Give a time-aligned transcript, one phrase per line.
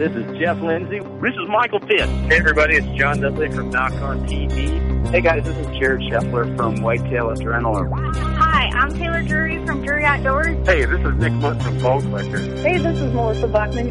[0.00, 1.00] This is Jeff Lindsay.
[1.20, 2.08] This is Michael Pitt.
[2.08, 5.10] Hey, everybody, it's John Dudley from Nock On TV.
[5.10, 8.16] Hey, guys, this is Jared Scheffler from Whitetail Adrenaline.
[8.16, 10.66] Hi, I'm Taylor Drury from Drury Outdoors.
[10.66, 12.38] Hey, this is Nick Mundt from Bone Collector.
[12.38, 13.90] Hey, this is Melissa Bachman.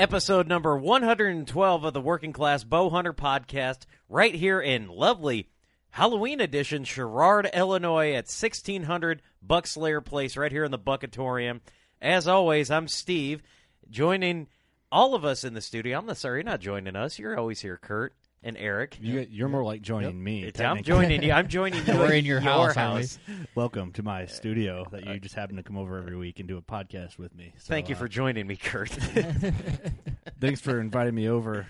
[0.00, 5.50] Episode number 112 of the Working Class Bow Hunter podcast, right here in lovely
[5.90, 11.60] Halloween edition, Sherrard, Illinois, at 1600 Buckslayer Place, right here in the Buckatorium.
[12.00, 13.42] As always, I'm Steve,
[13.90, 14.46] joining
[14.90, 15.98] all of us in the studio.
[15.98, 17.18] I'm not sorry, you're not joining us.
[17.18, 18.98] You're always here, Kurt and Eric.
[19.00, 20.50] You, you're more like joining me.
[20.58, 21.32] I'm joining you.
[21.32, 21.94] I'm joining you.
[21.98, 23.18] We're in your house, house.
[23.54, 26.56] Welcome to my studio that you just happen to come over every week and do
[26.56, 27.52] a podcast with me.
[27.58, 28.88] So, Thank you uh, for joining me, Kurt.
[30.40, 31.66] thanks for inviting me over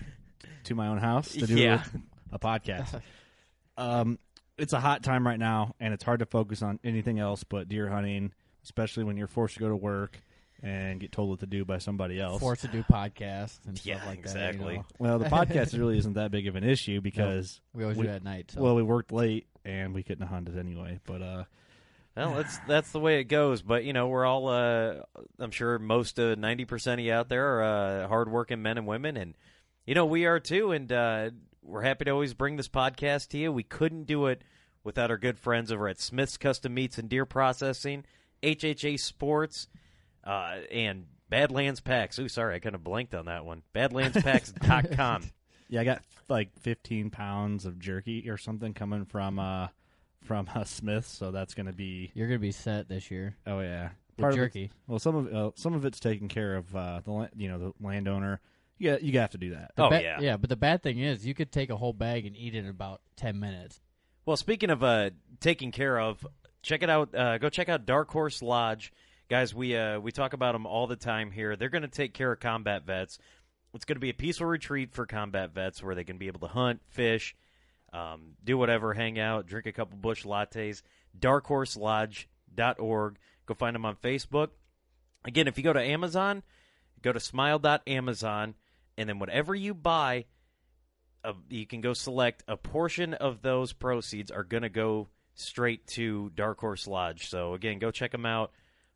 [0.65, 1.83] to my own house to do Yeah.
[2.31, 3.01] a, a podcast.
[3.77, 4.17] Um,
[4.57, 7.67] it's a hot time right now, and it's hard to focus on anything else but
[7.67, 8.31] deer hunting,
[8.63, 10.21] especially when you're forced to go to work
[10.63, 12.39] and get told what to do by somebody else.
[12.39, 14.59] forced to do podcasts and Yeah, stuff like exactly.
[14.65, 14.71] that.
[14.73, 14.85] you know.
[14.99, 18.09] Well, the podcast really isn't that big of an issue because We always We- do
[18.11, 18.51] it at night.
[18.51, 18.61] So.
[18.61, 20.99] well, we worked late and we couldn't hunt it anyway.
[21.05, 21.43] But uh,
[22.15, 23.61] Well, that's that's the way it goes.
[23.61, 24.47] But you know, we're all.
[24.49, 25.01] Uh,
[25.39, 27.63] I'm sure most uh, ninety percent of you out there are
[28.03, 29.35] uh, hardworking men and women, and
[29.85, 30.71] you know we are too.
[30.71, 31.29] And uh,
[31.63, 33.51] we're happy to always bring this podcast to you.
[33.51, 34.41] We couldn't do it
[34.83, 38.03] without our good friends over at Smith's Custom Meats and Deer Processing,
[38.43, 39.67] HHA Sports,
[40.23, 42.19] uh, and Badlands Packs.
[42.19, 43.63] Ooh, sorry, I kind of blanked on that one.
[43.73, 45.23] Badlandspacks.com.
[45.69, 49.67] yeah, I got like 15 pounds of jerky or something coming from uh,
[50.23, 53.35] from uh, Smith, so that's going to be You're gonna be set this year.
[53.47, 54.63] oh yeah, The Part of jerky.
[54.65, 57.49] it's- well, some of uh, some of it's taken care of uh, the la- you
[57.49, 58.39] know the landowner.
[58.77, 59.73] Yeah, you have to do that.
[59.75, 60.19] The Oh, ba- yeah.
[60.21, 60.37] yeah.
[60.37, 62.67] But the bad thing is, you could take a whole bag and eat it in
[62.69, 63.79] about ten minutes.
[64.25, 66.25] Well, speaking of uh, taking care of,
[66.63, 67.13] check it out.
[67.13, 68.91] Uh, go check out Dark Horse Lodge,
[69.31, 69.55] guys.
[69.55, 71.55] We uh, we talk about them all the time here.
[71.55, 73.17] They're going to take care of combat vets.
[73.73, 76.41] It's going to be a peaceful retreat for combat vets where they can be able
[76.41, 77.33] to hunt, fish,
[77.93, 80.81] um, do whatever, hang out, drink a couple Busch lattes.
[81.17, 83.17] DarkhorseLodge.org.
[83.45, 84.49] Go find them on Facebook.
[85.23, 86.43] Again, if you go to Amazon,
[87.01, 88.55] go to smile.amazon,
[88.97, 90.25] and then whatever you buy,
[91.23, 95.87] uh, you can go select a portion of those proceeds are going to go straight
[95.87, 97.29] to Dark Horse Lodge.
[97.29, 98.51] So again, go check them out.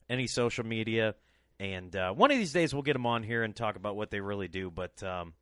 [0.10, 1.16] Any social media,
[1.60, 4.12] and uh, one of these days we'll get them on here and talk about what
[4.12, 4.69] they really do.
[4.69, 5.34] But um,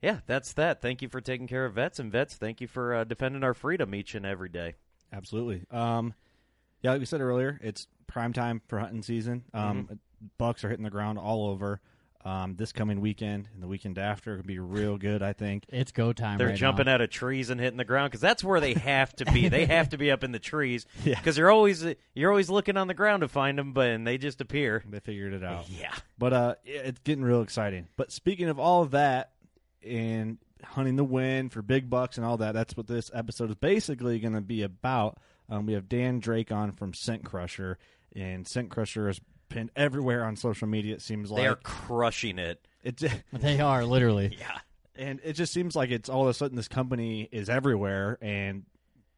[0.00, 0.80] yeah, that's that.
[0.80, 3.54] Thank you for taking care of vets, and vets, thank you for uh, defending our
[3.54, 4.74] freedom each and every day.
[5.12, 5.64] Absolutely.
[5.70, 6.14] Um,
[6.82, 9.44] yeah, like we said earlier, it's prime time for hunting season.
[9.54, 10.00] Um,
[10.38, 11.80] Bucks are hitting the ground all over.
[12.24, 15.24] Um, this coming weekend and the weekend after could be real good.
[15.24, 15.64] I think.
[15.70, 16.38] It's go time.
[16.38, 16.94] They're right jumping now.
[16.94, 19.48] out of trees and hitting the ground because that's where they have to be.
[19.48, 21.16] they have to be up in the trees Yeah.
[21.16, 21.84] because you're always
[22.14, 24.84] you're always looking on the ground to find them, but and they just appear.
[24.88, 25.68] They figured it out.
[25.68, 25.92] Yeah.
[26.16, 27.88] But uh, it's getting real exciting.
[27.96, 29.32] But speaking of all of that
[29.84, 33.56] and hunting the wind for big bucks and all that, that's what this episode is
[33.56, 35.18] basically going to be about.
[35.50, 37.78] Um, we have Dan Drake on from Scent Crusher,
[38.14, 39.20] and Scent Crusher has
[39.52, 40.94] been everywhere on social media.
[40.94, 42.66] It seems like They are crushing it.
[42.82, 43.02] It,
[43.32, 44.36] They are literally.
[44.38, 44.58] Yeah.
[44.96, 48.64] and it just seems like it's all of a sudden this company is everywhere and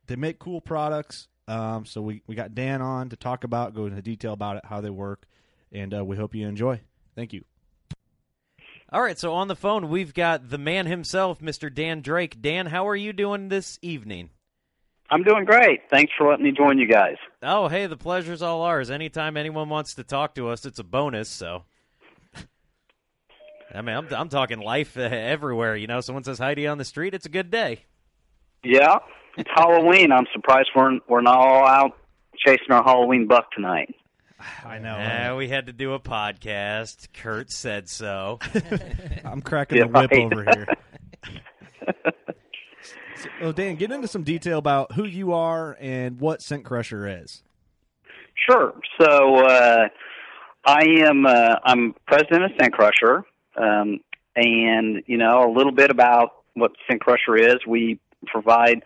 [0.07, 1.29] they make cool products.
[1.49, 4.65] Um, so we, we got Dan on to talk about, go into detail about it,
[4.65, 5.25] how they work,
[5.73, 6.81] and uh, we hope you enjoy.
[7.15, 7.45] Thank you.
[8.93, 11.73] All right, so on the phone we've got the man himself, Mr.
[11.73, 12.41] Dan Drake.
[12.41, 14.31] Dan, how are you doing this evening?
[15.15, 15.83] I'm doing great.
[15.91, 17.15] Thanks for letting me join you guys.
[17.41, 18.91] Oh, hey, the pleasure's all ours.
[18.91, 21.29] Anytime anyone wants to talk to us, it's a bonus.
[21.29, 21.63] So,
[23.73, 25.77] I mean, I'm I'm talking life uh, everywhere.
[25.77, 27.85] You know, someone says hi to you on the street, it's a good day.
[28.65, 28.99] Yeah,
[29.39, 30.11] it's Halloween.
[30.11, 31.93] I'm surprised we're we're not all out
[32.37, 33.95] chasing our Halloween buck tonight.
[34.67, 34.97] I know.
[34.97, 37.07] Uh, we had to do a podcast.
[37.15, 38.41] Kurt said so.
[39.25, 40.33] I'm cracking Yeah, the whip right.
[40.33, 40.67] over here.
[43.41, 47.43] well, Dan, get into some detail about who you are and what Scent Crusher is.
[48.49, 48.75] Sure.
[49.01, 49.89] So uh,
[50.65, 53.25] I am uh, I'm president of Scent Crusher,
[53.57, 54.01] um,
[54.37, 57.57] and you know a little bit about what Scent Crusher is.
[57.67, 58.83] We provide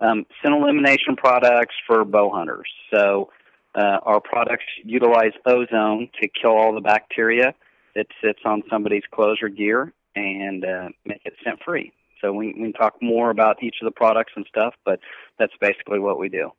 [0.00, 2.68] um, scent elimination products for bow hunters.
[2.92, 3.30] So
[3.74, 7.54] uh, our products utilize ozone to kill all the bacteria
[7.94, 11.92] that sits on somebody's clothes or gear and uh, make it scent free.
[12.22, 15.00] So we, we can talk more about each of the products and stuff, but
[15.38, 16.50] that's basically what we do.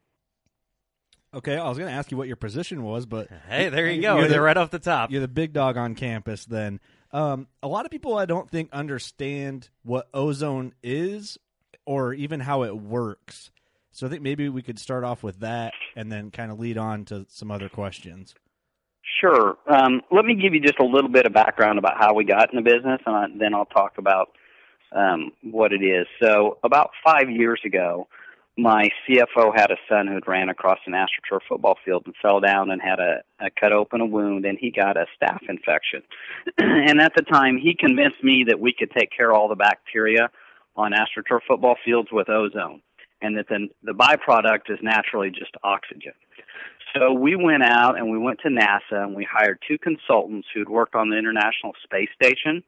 [1.33, 4.01] Okay, I was going to ask you what your position was, but Hey, there you
[4.01, 4.17] go.
[4.17, 5.09] You're the- They're right off the top.
[5.09, 6.45] You're the big dog on campus.
[6.45, 6.79] Then,
[7.11, 11.39] um, a lot of people I don't think understand what ozone is
[11.85, 13.49] or even how it works.
[13.91, 16.77] So I think maybe we could start off with that and then kind of lead
[16.77, 18.35] on to some other questions.
[19.19, 19.57] Sure.
[19.67, 22.51] Um, let me give you just a little bit of background about how we got
[22.53, 24.29] in the business, and I, then I'll talk about
[24.95, 26.07] um, what it is.
[26.21, 28.07] So, about five years ago,
[28.57, 32.39] my CFO had a son who had ran across an astroturf football field and fell
[32.39, 36.03] down and had a, a cut open a wound, and he got a staph infection.
[36.57, 39.55] and at the time, he convinced me that we could take care of all the
[39.55, 40.29] bacteria
[40.75, 42.81] on astroturf football fields with ozone,
[43.21, 46.13] and that the, the byproduct is naturally just oxygen.
[46.95, 50.69] So we went out and we went to NASA and we hired two consultants who'd
[50.69, 52.63] worked on the International Space Station,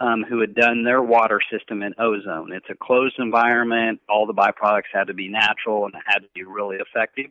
[0.00, 2.52] um, who had done their water system in ozone.
[2.52, 4.00] It's a closed environment.
[4.08, 7.30] All the byproducts had to be natural and it had to be really effective.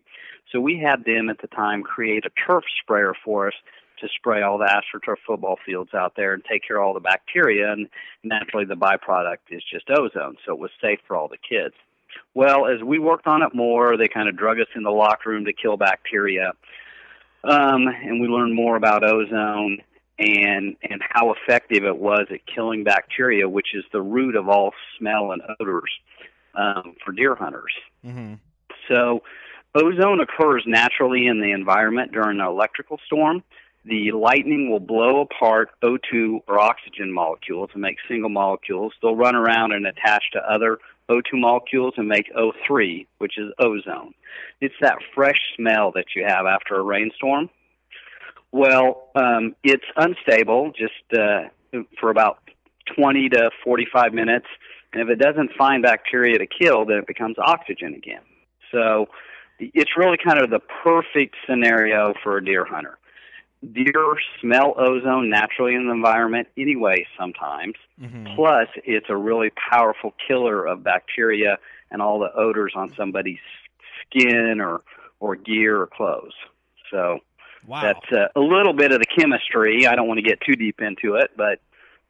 [0.51, 3.53] So we had them at the time create a turf sprayer for us
[3.99, 6.99] to spray all the AstroTurf football fields out there and take care of all the
[6.99, 7.71] bacteria.
[7.71, 7.87] And
[8.23, 11.73] naturally, the byproduct is just ozone, so it was safe for all the kids.
[12.33, 15.29] Well, as we worked on it more, they kind of drug us in the locker
[15.29, 16.53] room to kill bacteria,
[17.43, 19.79] um, and we learned more about ozone
[20.17, 24.71] and and how effective it was at killing bacteria, which is the root of all
[24.97, 25.91] smell and odors
[26.55, 27.73] um, for deer hunters.
[28.05, 28.35] Mm-hmm.
[28.87, 29.23] So,
[29.73, 33.43] ozone occurs naturally in the environment during an electrical storm.
[33.83, 38.93] The lightning will blow apart O2 or oxygen molecules and make single molecules.
[39.01, 44.15] They'll run around and attach to other O2 molecules and make O3, which is ozone.
[44.59, 47.49] It's that fresh smell that you have after a rainstorm.
[48.55, 51.49] Well, um, it's unstable just uh,
[51.99, 52.39] for about
[52.95, 54.45] 20 to 45 minutes,
[54.93, 58.21] and if it doesn't find bacteria to kill, then it becomes oxygen again.
[58.71, 59.07] So
[59.59, 62.97] it's really kind of the perfect scenario for a deer hunter.
[63.73, 67.73] Deer smell ozone naturally in the environment anyway sometimes.
[68.01, 68.35] Mm-hmm.
[68.37, 71.57] Plus, it's a really powerful killer of bacteria
[71.91, 73.43] and all the odors on somebody's
[74.07, 74.81] skin or
[75.19, 76.35] or gear or clothes.
[76.89, 77.19] So
[77.67, 77.81] Wow.
[77.81, 79.87] that's uh, a little bit of the chemistry.
[79.87, 81.59] I don't want to get too deep into it, but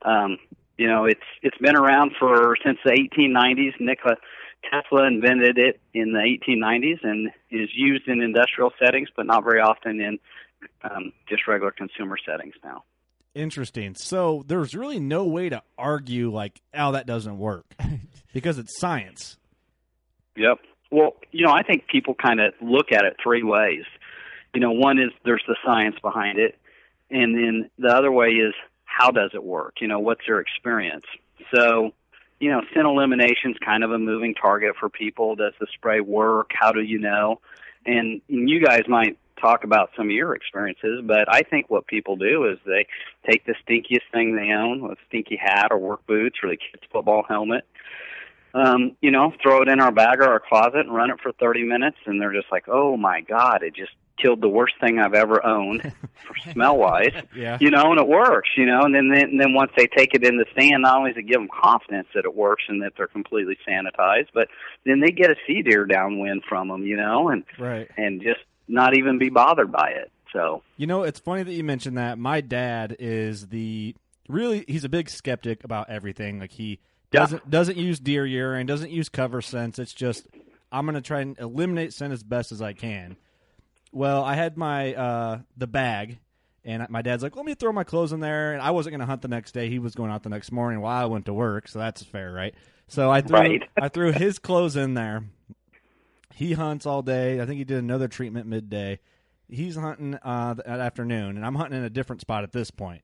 [0.02, 0.38] um,
[0.78, 3.80] you know, it's it's been around for since the 1890s.
[3.80, 4.16] Nikola
[4.70, 9.62] Tesla invented it in the 1890s and is used in industrial settings, but not very
[9.62, 10.20] often in
[10.84, 12.84] um, just regular consumer settings now.
[13.34, 13.96] Interesting.
[13.96, 17.66] So there's really no way to argue like, oh, that doesn't work
[18.34, 19.38] because it's science.
[20.38, 20.60] Yep.
[20.92, 23.84] Well, you know, I think people kind of look at it three ways.
[24.56, 26.58] You know, one is there's the science behind it,
[27.12, 28.54] and then the other way is
[28.86, 29.76] how does it work?
[29.82, 31.06] You know, what's their experience?
[31.54, 31.92] So,
[32.40, 35.36] you know, scent elimination is kind of a moving target for people.
[35.36, 36.52] Does the spray work?
[36.54, 37.42] How do you know?
[37.86, 42.16] And you guys might talk about some of your experiences, but I think what people
[42.16, 42.88] do is they
[43.30, 46.84] take the stinkiest thing they own, a stinky hat or work boots or the kid's
[46.92, 47.66] football helmet,
[48.54, 51.34] um, you know, throw it in our bag or our closet and run it for
[51.34, 55.00] 30 minutes, and they're just like, oh my God, it just killed the worst thing
[55.00, 55.94] I've ever owned
[56.54, 57.14] smell wise.
[57.36, 57.58] Yeah.
[57.60, 60.14] You know, and it works, you know, and then, then and then once they take
[60.14, 62.82] it in the stand, not only does it give them confidence that it works and
[62.82, 64.48] that they're completely sanitized, but
[64.86, 67.90] then they get a sea deer downwind from them, you know, and Right.
[67.98, 70.12] and just not even be bothered by it.
[70.34, 72.18] So You know, it's funny that you mentioned that.
[72.18, 73.96] My dad is the
[74.28, 76.40] really he's a big skeptic about everything.
[76.40, 76.80] Like he
[77.12, 79.80] doesn't doesn't use deer urine, doesn't use cover scents.
[79.80, 80.28] It's just
[80.72, 83.16] I'm gonna try and eliminate scent as best as I can.
[83.96, 86.20] Well, I had my uh the bag
[86.66, 89.00] and my dad's like, "Let me throw my clothes in there." And I wasn't going
[89.00, 89.70] to hunt the next day.
[89.70, 92.34] He was going out the next morning while I went to work, so that's fair,
[92.34, 92.54] right?
[92.90, 93.64] So I threw Right.
[93.82, 95.24] I threw his clothes in there.
[96.34, 97.40] He hunts all day.
[97.40, 99.00] I think he did another treatment midday.
[99.48, 103.04] He's hunting uh, that afternoon, and I'm hunting in a different spot at this point.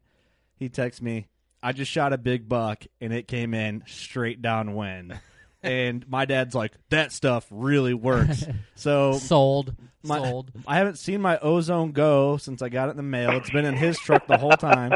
[0.57, 1.27] He texts me,
[1.63, 5.17] "I just shot a big buck, and it came in straight downwind."
[5.63, 9.75] And my dad's like, "That stuff really works." So Sold.
[10.01, 10.51] my, Sold.
[10.65, 13.31] I haven't seen my ozone go since I got it in the mail.
[13.31, 14.95] It's been in his truck the whole time,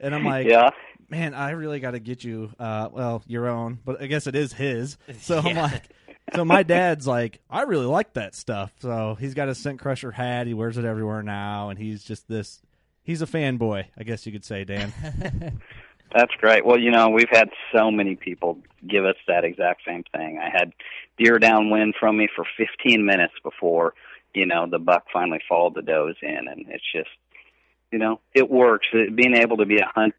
[0.00, 0.70] and I'm like, yeah,
[1.08, 4.34] man, I really got to get you, uh, well, your own, but I guess it
[4.34, 4.96] is his.
[5.20, 5.90] So I'm like,
[6.34, 8.72] so my dad's like, I really like that stuff.
[8.80, 10.46] So he's got a scent crusher hat.
[10.48, 12.60] He wears it everywhere now, and he's just this.
[13.02, 14.92] He's a fanboy, I guess you could say, Dan.
[16.14, 16.64] That's great.
[16.64, 20.38] Well, you know, we've had so many people give us that exact same thing.
[20.38, 20.72] I had
[21.18, 23.94] deer downwind from me for 15 minutes before,
[24.34, 27.10] you know, the buck finally followed the does in, and it's just,
[27.92, 28.86] you know, it works.
[28.92, 30.12] It, being able to be a 100%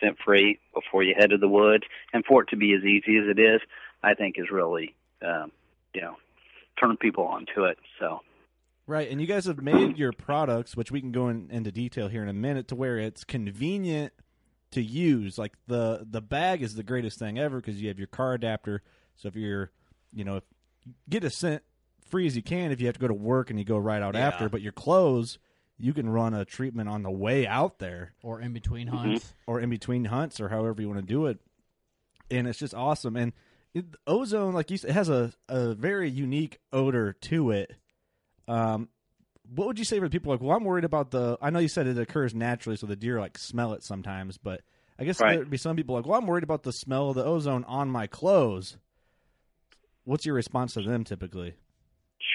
[0.00, 3.16] scent free before you head to the woods, and for it to be as easy
[3.18, 3.60] as it is,
[4.02, 5.52] I think is really, um,
[5.94, 6.16] you know,
[6.78, 7.78] turn people onto it.
[7.98, 8.20] So,
[8.86, 12.08] Right, and you guys have made your products, which we can go in, into detail
[12.08, 14.12] here in a minute, to where it's convenient
[14.74, 15.38] to use.
[15.38, 18.82] Like the the bag is the greatest thing ever because you have your car adapter.
[19.16, 19.70] So if you're,
[20.12, 20.44] you know, if,
[21.08, 21.62] get a scent
[22.08, 24.02] free as you can if you have to go to work and you go right
[24.02, 24.26] out Yeah.
[24.28, 24.48] after.
[24.48, 25.38] But your clothes,
[25.78, 28.96] you can run a treatment on the way out there Or in between Mm-hmm.
[28.96, 29.34] hunts.
[29.46, 31.38] or in between hunts or however you want to do it.
[32.30, 33.16] And it's just awesome.
[33.16, 33.32] And
[33.72, 37.72] it, ozone, like you said, it has a, a very unique odor to it.
[38.46, 38.88] Um,
[39.54, 41.68] what would you say for people like, well, I'm worried about the, I know you
[41.68, 44.62] said it occurs naturally, so the deer like smell it sometimes, but
[44.98, 45.36] I guess Right.
[45.36, 47.88] there'd be some people like, well, I'm worried about the smell of the ozone on
[47.90, 48.78] my clothes.
[50.04, 51.54] What's your response to them typically?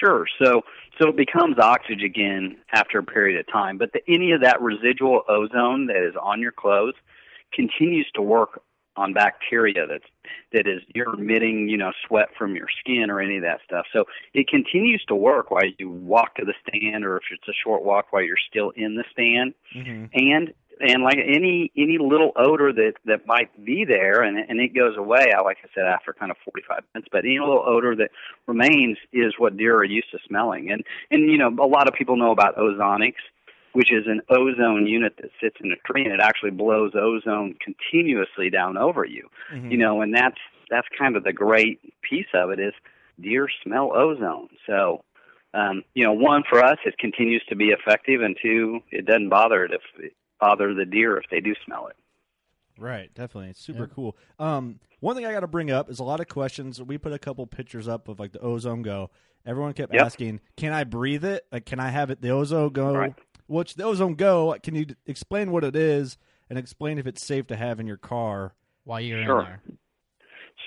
[0.00, 0.26] Sure.
[0.42, 0.62] So
[1.00, 4.60] so it becomes oxygen again after a period of time, but the, any of that
[4.60, 6.94] residual ozone that is on your clothes
[7.52, 8.62] continues to work
[9.00, 10.04] on bacteria that's
[10.52, 13.86] that is you're emitting, you know, sweat from your skin or any of that stuff.
[13.92, 14.04] So
[14.34, 17.82] it continues to work while you walk to the stand or if it's a short
[17.82, 19.54] walk while you're still in the stand.
[19.74, 20.06] Mm-hmm.
[20.14, 24.74] And and like any any little odor that that might be there and and it
[24.74, 27.94] goes away I like I said after kind of 45 minutes but any little odor
[27.96, 28.10] that
[28.46, 31.94] remains is what deer are used to smelling and and you know a lot of
[31.94, 33.20] people know about ozonics
[33.72, 37.54] which is an ozone unit that sits in a tree and it actually blows ozone
[37.64, 39.70] continuously down over you Mm-hmm.
[39.72, 40.38] you know and that's
[40.70, 42.72] that's kind of the great piece of it is
[43.20, 45.02] deer smell ozone so
[45.52, 49.30] um, you know, one for us, it continues to be effective, and two, it doesn't
[49.30, 51.96] bother it if bother the deer if they do smell it.
[52.78, 53.50] Right, definitely.
[53.50, 54.16] It's super cool.
[54.38, 56.80] Um, one thing I got to bring up is a lot of questions.
[56.80, 59.10] We put a couple pictures up of like the Ozone Go.
[59.44, 60.06] Everyone kept Yep.
[60.06, 61.44] asking, "Can I breathe it?
[61.50, 62.22] Like, can I have it?
[62.22, 62.94] The Ozone Go?
[62.94, 63.14] Right.
[63.50, 64.56] What's the Ozone Go?
[64.62, 67.96] Can you explain what it is and explain if it's safe to have in your
[67.96, 68.54] car?"
[68.84, 69.40] While you're Sure.
[69.40, 69.60] in there.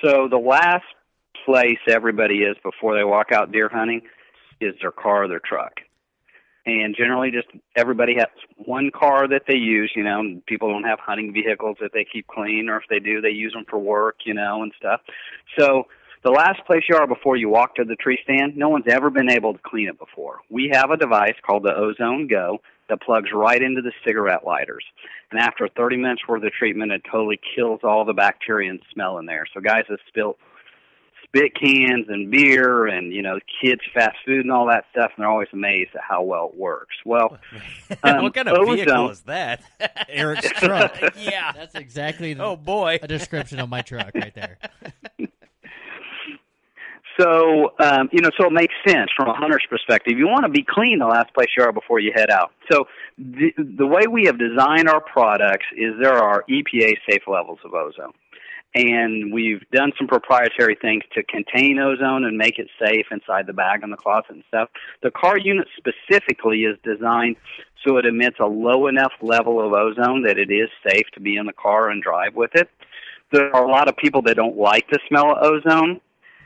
[0.03, 0.85] So the last
[1.45, 4.01] place everybody is before they walk out deer hunting
[4.59, 5.79] is their car or their truck.
[6.65, 10.99] And generally just everybody has one car that they use, you know, people don't have
[10.99, 14.17] hunting vehicles that they keep clean or if they do they use them for work,
[14.25, 15.01] you know, and stuff.
[15.57, 15.87] So
[16.23, 19.09] the last place you are before you walk to the tree stand, no one's ever
[19.09, 20.39] been able to clean it before.
[20.49, 22.59] We have a device called the Ozone Go
[22.89, 24.83] that plugs right into the cigarette lighters.
[25.31, 29.17] And after 30 minutes worth of treatment, it totally kills all the bacteria and smell
[29.17, 29.45] in there.
[29.53, 30.37] So guys have spilt
[31.23, 35.23] spit cans and beer and, you know, kids fast food and all that stuff, and
[35.23, 36.95] they're always amazed at how well it works.
[37.05, 37.39] Well,
[38.03, 39.63] um, what kind of vehicle is that?
[40.09, 40.95] Eric's truck.
[41.17, 41.51] yeah.
[41.53, 42.99] That's exactly the, Oh boy.
[43.01, 44.59] a description of my truck right there.
[47.19, 50.17] So, um, you know, so it makes sense from a hunter's perspective.
[50.17, 52.51] You want to be clean the last place you are before you head out.
[52.71, 52.85] So,
[53.17, 57.73] the, the way we have designed our products is there are EPA safe levels of
[57.73, 58.13] ozone.
[58.73, 63.53] and we've done some proprietary things to contain ozone and make it safe inside the
[63.53, 64.69] bag and the closet and stuff.
[65.03, 67.35] The car unit specifically is designed
[67.85, 71.35] so it emits a low enough level of ozone that it is safe to be
[71.35, 72.69] in the car and drive with it.
[73.31, 76.01] There are a lot of people that don't like the smell of ozone,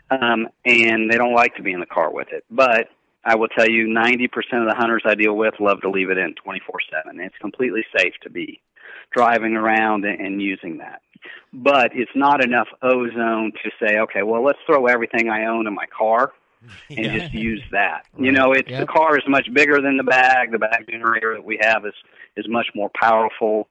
[0.09, 2.45] um, and they don't like to be in the car with it.
[2.49, 2.89] But
[3.25, 4.25] I will tell you, 90%
[4.61, 7.19] of the hunters I deal with love to leave it in 24/7.
[7.19, 8.61] It's completely safe to be
[9.11, 11.01] driving around and, using that.
[11.53, 15.73] But it's not enough ozone to say, okay, well, let's throw everything I own in
[15.73, 16.33] my car
[16.89, 17.19] and Yeah.
[17.19, 18.05] just use that.
[18.17, 18.79] You know, it's Yep.
[18.81, 20.51] the car is much bigger than the bag.
[20.51, 21.93] The bag generator that we have is
[22.35, 23.67] is much more powerful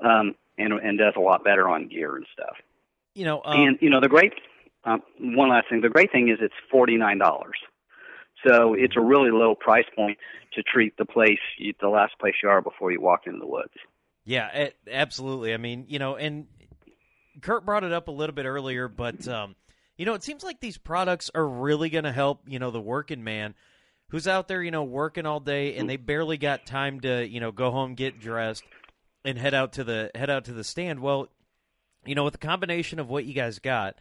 [0.00, 2.56] um, and and does a lot better on gear and stuff.
[3.14, 4.32] You know, um, and you know, the great
[4.86, 5.80] um, one last thing.
[5.82, 7.58] The great thing is it's forty nine dollars.
[8.46, 10.18] So it's a really low price point
[10.54, 13.46] to treat the place, you, the last place you are before you walk into the
[13.46, 13.72] woods.
[14.24, 15.52] Yeah, a- absolutely.
[15.54, 16.46] I mean, you know, and
[17.40, 19.56] Kurt brought it up a little bit earlier, but um,
[19.96, 22.80] you know, it seems like these products are really going to help, you know, the
[22.80, 23.54] working man
[24.10, 27.40] who's out there, you know, working all day and they barely got time to, you
[27.40, 28.64] know, go home, get dressed
[29.24, 31.00] and head out to the head out to the stand.
[31.00, 31.28] Well,
[32.04, 33.96] you know, with the combination of what you guys got,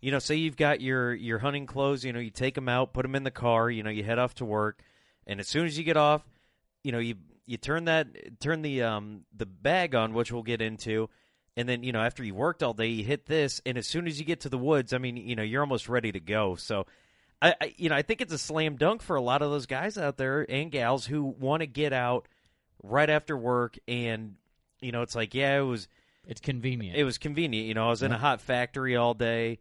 [0.00, 2.92] you know, say you've got your your hunting clothes, you know, you take them out,
[2.92, 4.82] put them in the car, you know, you head off to work,
[5.26, 6.22] and as soon as you get off,
[6.82, 7.16] you know, you
[7.46, 11.08] you turn that turn the um the bag on, which we'll get into,
[11.56, 14.06] and then you know after you worked all day, you hit this, and as soon
[14.06, 16.54] as you get to the woods, I mean, you know, you're almost ready to go.
[16.56, 16.86] So.
[17.42, 19.64] I, I you know I think it's a slam dunk for a lot of those
[19.64, 22.28] guys out there and gals who want to get out
[22.82, 24.34] right after work and
[24.82, 25.88] you know it's like yeah it was
[26.26, 26.98] It's convenient.
[26.98, 27.66] it was convenient.
[27.66, 29.60] You know, I was in a hot factory all day.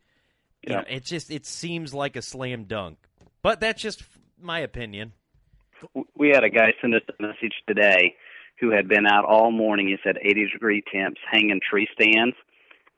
[0.64, 0.80] You Yeah.
[0.82, 2.98] know, it just it seems like a slam dunk.
[3.42, 4.04] But that's just
[4.42, 5.14] my opinion.
[6.16, 8.16] We had a guy send us a message today
[8.60, 9.88] who had been out all morning.
[9.88, 12.36] He said 80 degree temps, hanging tree stands,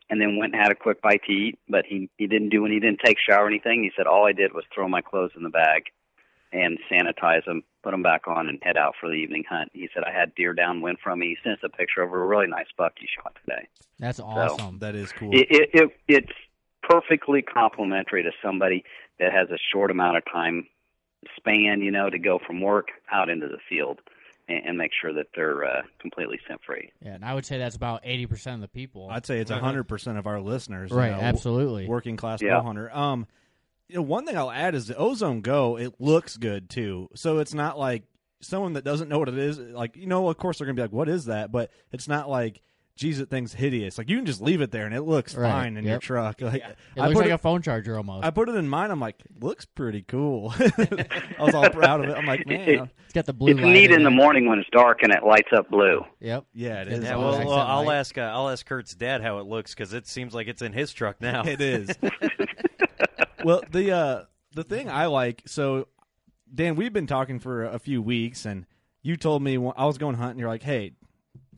[0.09, 1.59] and then went and had a quick bite to eat.
[1.69, 2.75] But he he didn't do any.
[2.75, 3.83] He didn't take a shower or anything.
[3.83, 5.83] He said all I did was throw my clothes in the bag
[6.53, 9.69] and sanitize them, put them back on, and head out for the evening hunt.
[9.73, 11.27] He said I had deer downwind from me.
[11.27, 13.67] He sent us a picture of a really nice buck he shot today.
[13.99, 14.79] That's awesome.
[14.79, 15.29] That is cool.
[15.33, 16.31] It, it, it it's
[16.83, 18.83] perfectly complementary to somebody
[19.19, 20.67] that has a short amount of time
[21.37, 23.99] span, you know, to go from work out into the field
[24.47, 26.91] and, and make sure that they're uh, completely scent free.
[27.03, 29.07] yeah, and I would say that's about eighty percent of the people.
[29.09, 31.87] I'd say it's hundred percent of our listeners, you right, know, absolutely.
[31.87, 32.59] working class Yeah.
[32.59, 32.95] bow hunter.
[32.95, 33.27] Um,
[33.87, 35.77] you know, one thing I'll add is the Ozone Go.
[35.77, 38.03] It looks good too, so it's not like
[38.41, 39.59] someone that doesn't know what it is.
[39.59, 42.27] Like you know, of course they're gonna be like, "What is that?" But it's not
[42.29, 42.61] like,
[42.95, 45.49] "Geez, that thing's hideous." Like you can just leave it there and it looks Right,
[45.51, 46.41] fine in your truck.
[46.41, 48.25] Like It I looks put like it, a phone charger almost.
[48.25, 48.91] I put it in mine.
[48.91, 50.53] I'm like, looks pretty cool.
[50.59, 51.07] I
[51.39, 52.17] was all proud of it.
[52.17, 53.51] I'm like, man, It- it's got the blue.
[53.51, 54.13] it's light neat in the it.
[54.13, 56.03] morning when it's dark and it lights up blue.
[56.21, 56.45] Yep.
[56.53, 57.03] yeah, it is.
[57.03, 57.17] Yeah, is.
[57.19, 57.97] Well, well, I'll light.
[57.97, 60.71] ask uh, I'll ask Kurt's dad how it looks because it seems like it's in
[60.73, 61.43] his truck now.
[61.45, 61.89] it is.
[63.43, 64.23] well, the uh
[64.53, 65.87] the thing I like, so
[66.53, 68.65] Dan, we've been talking for a few weeks, and
[69.01, 70.39] you told me when I was going hunting.
[70.39, 70.93] You're like, hey,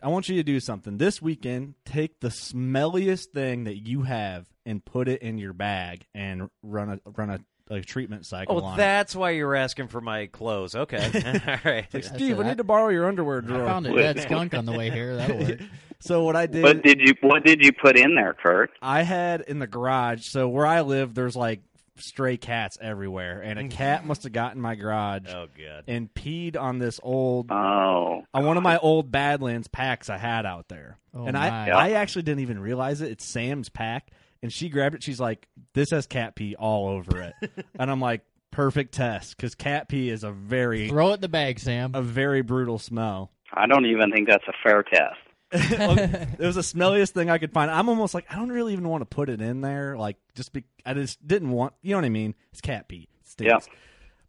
[0.03, 1.75] I want you to do something this weekend.
[1.85, 6.89] Take the smelliest thing that you have and put it in your bag and run
[7.05, 7.39] a run a,
[7.73, 8.73] a treatment cycle Oh, on.
[8.73, 8.77] it.
[8.77, 10.75] that's why you were asking for my clothes.
[10.75, 10.97] Okay,
[11.47, 11.87] all right.
[11.93, 13.63] Like, Steve, we need to borrow your underwear drawer.
[13.63, 15.15] I found a dead skunk on the way here.
[15.15, 15.59] That'll work.
[15.99, 18.71] so what I did, What did you What did you put in there, Kurt?
[18.81, 20.25] I had in the garage.
[20.27, 21.61] So where I live, there's like
[21.97, 23.71] stray cats everywhere, and a mm.
[23.71, 25.83] cat must have gotten in my garage Oh god.
[25.87, 30.45] and peed on this old Oh, on one of my old Badlands packs I had
[30.45, 30.97] out there.
[31.13, 31.71] Oh, and I my.
[31.71, 33.11] I actually didn't even realize it.
[33.11, 35.03] It's Sam's pack, and she grabbed it.
[35.03, 37.33] She's like, "This has cat pee all over it,"
[37.79, 41.29] and I'm like, "Perfect test," because cat pee is a very Throw it in the
[41.29, 41.91] bag, Sam.
[41.93, 43.31] a very brutal smell.
[43.53, 45.17] I don't even think that's a fair test.
[46.39, 47.69] it was the smelliest thing I could find.
[47.69, 49.95] I'm almost like I don't really even want to put it in there.
[49.97, 51.73] Like just be, I just didn't want.
[51.81, 52.33] You know what I mean?
[52.51, 53.07] It's cat pee.
[53.21, 53.67] It stinks.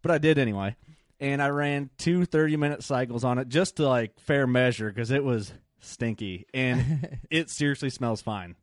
[0.01, 0.75] But I did anyway,
[1.19, 5.09] and I ran two 30 minute cycles on it just to like fair measure because
[5.09, 8.55] it was stinky and it seriously smells fine.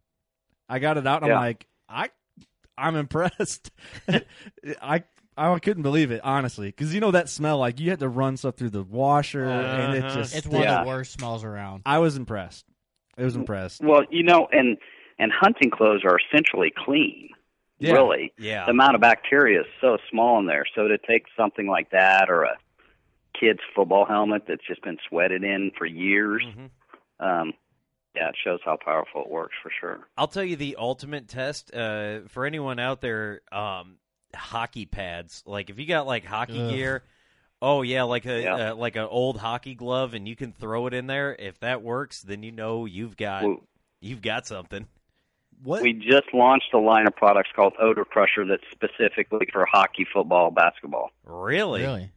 [0.68, 1.22] I got it out.
[1.22, 1.36] and Yeah.
[1.36, 2.10] I'm like I,
[2.78, 3.70] I'm impressed.
[4.80, 5.02] I.
[5.36, 7.58] I couldn't believe it, honestly, because you know that smell.
[7.58, 10.14] Like you had to run stuff through the washer, and it Uh-huh.
[10.14, 10.36] just.
[10.36, 10.80] It's one Yeah.
[10.80, 11.82] of the worst smells around.
[11.86, 12.66] I was impressed.
[13.16, 13.82] I was impressed.
[13.82, 14.76] Well, you know, and
[15.18, 17.28] and hunting clothes are essentially clean.
[17.78, 17.92] Yeah.
[17.92, 18.64] Really, Yeah.
[18.64, 20.64] the amount of bacteria is so small in there.
[20.74, 22.56] So to take something like that or a
[23.38, 26.70] kid's football helmet that's just been sweated in for years, Mhm.
[27.20, 27.52] um,
[28.14, 30.00] yeah, it shows how powerful it works for sure.
[30.16, 33.40] I'll tell you the ultimate test uh, for anyone out there.
[33.50, 33.96] Um,
[34.34, 35.42] hockey pads.
[35.46, 36.70] Like if you got like hockey Ugh.
[36.70, 37.02] gear.
[37.60, 38.70] Oh yeah, like a Yeah.
[38.70, 41.36] uh, like an old hockey glove, and you can throw it in there.
[41.38, 43.60] If that works, then you know you've got Well,
[44.00, 44.88] you've got something.
[45.62, 45.82] What?
[45.82, 50.50] We just launched a line of products called Odor Crusher that's specifically for hockey, football,
[50.50, 51.10] basketball.
[51.24, 51.82] Really?
[51.82, 52.10] Really?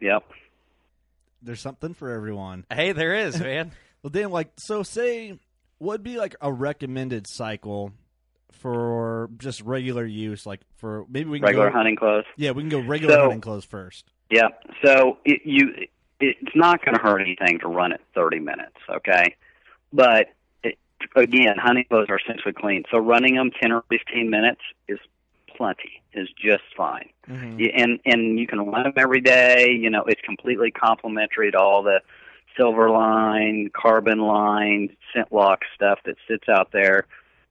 [0.00, 0.24] Yep.
[1.42, 2.64] There's something for everyone.
[2.68, 3.70] Hey, there is, man.
[4.02, 5.38] Well, Dan, like, so say,
[5.78, 7.92] what would be like a recommended cycle
[8.52, 10.46] for just regular use?
[10.46, 12.24] Like, for maybe we can Regular go, hunting clothes.
[12.36, 14.06] Yeah, we can go regular So- hunting clothes first.
[14.30, 14.48] Yeah.
[14.84, 15.86] So it, you,
[16.20, 19.34] it's not going to hurt anything to run it 30 minutes, okay?
[19.92, 20.28] But
[20.62, 20.78] it,
[21.16, 24.98] again, hunting clothes are essentially clean, so running them 10 or 15 minutes is
[25.56, 26.02] plenty.
[26.12, 27.08] Is just fine.
[27.28, 27.62] Mm-hmm.
[27.76, 29.70] And and you can run them every day.
[29.70, 32.00] You know, it's completely complementary to all the
[32.56, 37.06] silver line, carbon line, Scent-Lok stuff that sits out there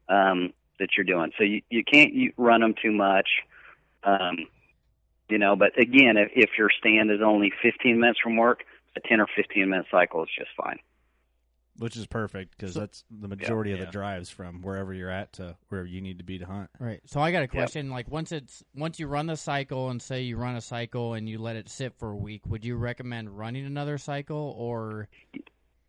[0.09, 1.31] um, that you're doing.
[1.37, 3.27] So you you can't run them too much.
[4.03, 4.47] Um,
[5.29, 8.63] you know, but again, if, if your stand is only 15 minutes from work,
[8.95, 10.79] a 10 or 15 minute cycle is just fine.
[11.77, 13.85] Which is perfect because So- that's the majority of Yeah.
[13.85, 16.69] the drives from wherever you're at to wherever you need to be to hunt.
[16.79, 16.99] Right.
[17.05, 17.89] So I got a question.
[17.89, 21.29] Like once it's once you run the cycle and say you run a cycle and
[21.29, 25.07] you let it sit for a week, would you recommend running another cycle or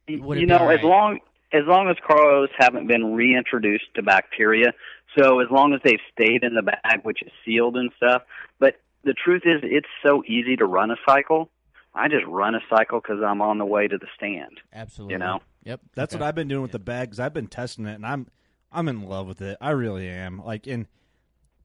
[0.08, 1.18] Would it you be know, all as long
[1.52, 4.72] as long as clothes haven't been reintroduced to bacteria,
[5.18, 8.22] so as long as they've stayed in the bag, which is sealed and stuff.
[8.58, 11.50] But the truth is, it's so easy to run a cycle.
[11.94, 14.60] I just run a cycle because I'm on the way to the stand.
[14.72, 15.14] absolutely?
[15.14, 15.40] You know?
[15.64, 15.80] Yep.
[15.94, 16.22] That's Okay.
[16.22, 17.18] what I've been doing with the bags.
[17.18, 18.28] I've been testing it, and I'm
[18.72, 19.58] I'm in love with it.
[19.60, 20.40] I really am.
[20.44, 20.86] Like, and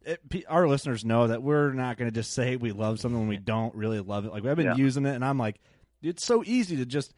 [0.03, 0.19] it,
[0.49, 3.37] our listeners know that we're not going to just say we love something when we
[3.37, 4.31] don't really love it.
[4.31, 4.75] Like, I've been Yeah.
[4.75, 5.59] using it, and I'm like,
[6.01, 7.13] it's so easy to just.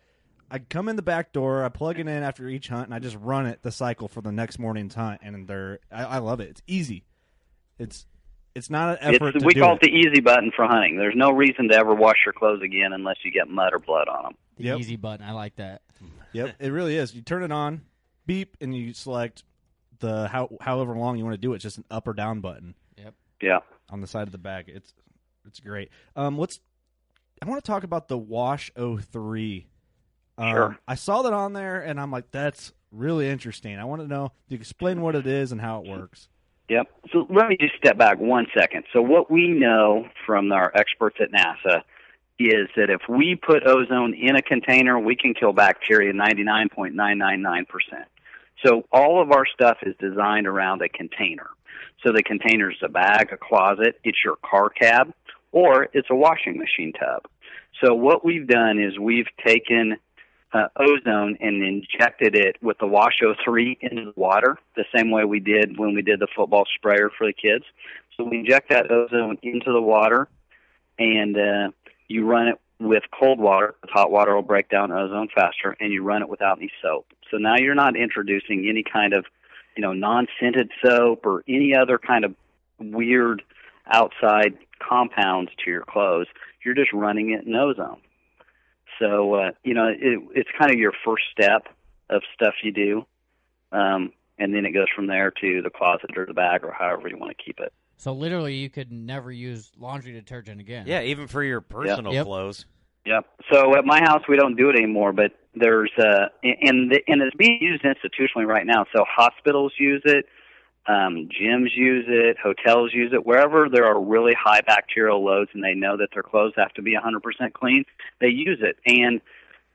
[0.50, 3.00] I come in the back door, I plug it in after each hunt, and I
[3.00, 6.40] just run it the cycle for the next morning's hunt, and they're I, I love
[6.40, 6.50] it.
[6.50, 7.04] It's easy.
[7.78, 8.06] It's
[8.56, 9.36] it's not an effort.
[9.36, 9.80] It's, to we do call it.
[9.84, 10.98] it the easy button for hunting.
[10.98, 14.08] There's no reason to ever wash your clothes again unless you get mud or blood
[14.08, 14.34] on them.
[14.58, 14.80] The Yep.
[14.80, 15.26] easy button.
[15.26, 15.82] I like that.
[16.34, 17.14] Yep, it really is.
[17.14, 17.82] You turn it on,
[18.26, 19.44] beep, and you select
[20.00, 21.56] the how however long you want to do it.
[21.58, 23.14] It's just an up or down button Yep.
[23.42, 23.60] Yeah.
[23.90, 24.66] on the side of the bag.
[24.70, 24.94] It's
[25.46, 25.90] it's great.
[26.16, 26.60] Um, let's.
[27.42, 29.66] I want to talk about the Wash O3.
[30.38, 30.78] Um, Sure.
[30.88, 33.78] I saw that on there, and I'm like, that's really interesting.
[33.78, 36.30] I want to know you explain what it is and how it works.
[36.70, 36.88] Yep.
[37.12, 38.84] So let me just step back one second.
[38.92, 41.84] So what we know from our experts at NASA
[42.40, 47.66] is that if we put ozone in a container, we can kill bacteria 99.999%.
[48.66, 51.48] So all of our stuff is designed around a container.
[52.04, 55.14] So the container is a bag, a closet, it's your car cab,
[55.52, 57.24] or it's a washing machine tub.
[57.84, 59.98] So what we've done is we've taken
[60.54, 65.26] uh, ozone and injected it with the Wash O3 into the water, the same way
[65.26, 67.66] we did when we did the football sprayer for the kids.
[68.16, 70.28] So we inject that ozone into the water,
[70.98, 71.72] and uh,
[72.08, 73.76] you run it with cold water.
[73.90, 77.08] Hot water will break down ozone faster, and you run it without any soap.
[77.30, 79.26] So now you're not introducing any kind of,
[79.76, 82.36] you know, non-scented soap or any other kind of
[82.80, 83.44] weird
[83.92, 86.28] outside compounds to your clothes.
[86.64, 88.02] You're just running it in ozone.
[89.00, 91.68] So uh, you know, it, it's kind of your first step
[92.10, 93.06] of stuff you do,
[93.72, 97.08] um, and then it goes from there to the closet or the bag or however
[97.08, 97.74] you want to keep it.
[97.98, 100.86] So literally, you could never use laundry detergent again.
[100.88, 102.26] Yeah, even for your personal Yep.
[102.26, 102.66] clothes.
[103.06, 103.26] Yep.
[103.52, 107.22] So at my house we don't do it anymore, but there's uh and the, and
[107.22, 108.86] it's being used institutionally right now.
[108.96, 110.26] So hospitals use it,
[110.88, 113.26] um, gyms use it, hotels use it.
[113.26, 116.82] Wherever there are really high bacterial loads and they know that their clothes have to
[116.82, 117.84] be 100% clean,
[118.22, 118.78] they use it.
[118.86, 119.22] And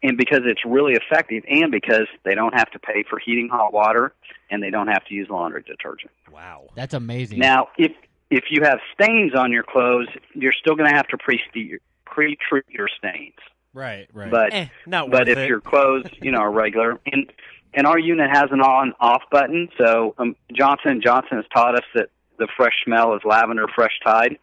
[0.05, 3.73] and because it's really effective, and because they don't have to pay for heating hot
[3.73, 4.13] water,
[4.51, 6.11] and they don't have to use laundry detergent.
[6.33, 6.71] Wow.
[6.75, 7.39] That's amazing.
[7.39, 7.93] Now, if
[8.29, 11.41] if you have stains on your clothes, you're still going to have to pre
[12.05, 13.35] pre-treat your stains.
[13.75, 14.31] Right, right.
[14.31, 15.49] But Eh, not but if it.
[15.49, 17.33] your clothes, you know, are regular, and
[17.75, 19.69] and our unit has an on-off button.
[19.79, 24.39] So um, Johnson Johnson has taught us that the fresh smell is lavender fresh tide,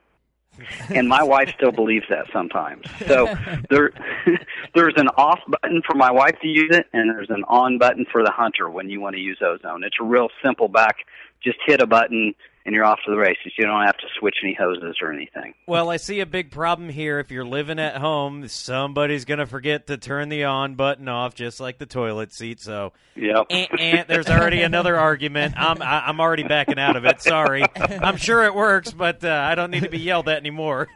[0.90, 2.86] and my wife still believes that sometimes.
[3.08, 3.34] So
[3.70, 3.92] there
[4.76, 8.06] there's an off button for my wife to use it, and there's an on button
[8.12, 9.84] for the hunter when you want to use ozone.
[9.84, 10.98] It's a real simple back.
[11.44, 12.36] Just hit a button,
[12.70, 13.52] and you're off to the races.
[13.58, 15.56] You don't have to switch any hoses or anything.
[15.66, 17.18] Well, I see a big problem here.
[17.18, 21.34] If you're living at home, somebody's going to forget to turn the on button off,
[21.34, 22.62] just like the toilet seat.
[22.62, 23.48] So, Yep.
[23.50, 25.56] eh, eh, there's already another argument.
[25.58, 27.24] I'm I, I'm already backing out of it.
[27.24, 27.66] Sorry.
[27.76, 30.90] I'm sure it works, but uh, I don't need to be yelled at anymore.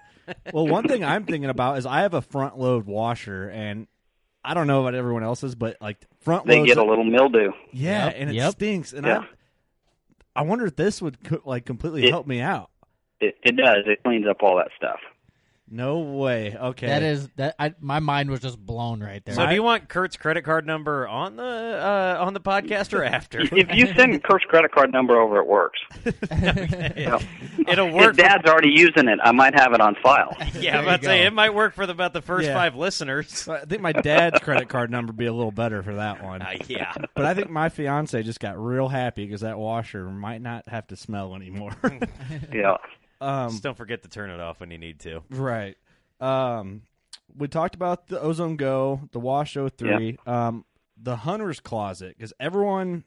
[0.54, 3.88] well, one thing I'm thinking about is I have a front load washer, and
[4.46, 7.52] I don't know about everyone else's, but like front They loads, get a little mildew.
[7.72, 8.52] yeah, Yep, and it yep.
[8.52, 8.94] stinks.
[8.94, 9.20] And Yeah.
[9.22, 9.26] I,
[10.36, 12.70] I wonder if this would co- like completely It- help me out.
[13.20, 13.86] It, it does.
[13.86, 15.00] It cleans up all that stuff.
[15.70, 16.56] No way.
[16.56, 16.88] Okay.
[16.88, 17.56] That is that.
[17.58, 19.34] I, my mind was just blown right there.
[19.34, 23.04] So, do you want Kurt's credit card number on the uh, on the podcast or
[23.04, 23.40] after?
[23.54, 25.80] If you send Kurt's credit card number over, it works.
[26.06, 27.20] It'll
[27.88, 28.16] His work.
[28.16, 29.20] For, dad's already using it.
[29.24, 30.36] I might have it on file.
[30.40, 32.54] yeah, I'm There about to say it might work for the, about the first Yeah.
[32.54, 33.48] five listeners.
[33.48, 36.42] I think my dad's credit card number would be a little better for that one.
[36.42, 36.94] Uh, yeah.
[37.16, 40.88] But I think my fiance just got real happy because that washer might not have
[40.88, 41.72] to smell anymore.
[42.52, 42.78] Yeah.
[43.24, 45.22] Um, Just don't forget to turn it off when you need to.
[45.30, 45.78] right.
[46.20, 46.84] Um,
[47.38, 50.66] we talked about the Ozone Go, the Wash O3, um,
[51.02, 53.04] the Hunter's Closet because everyone.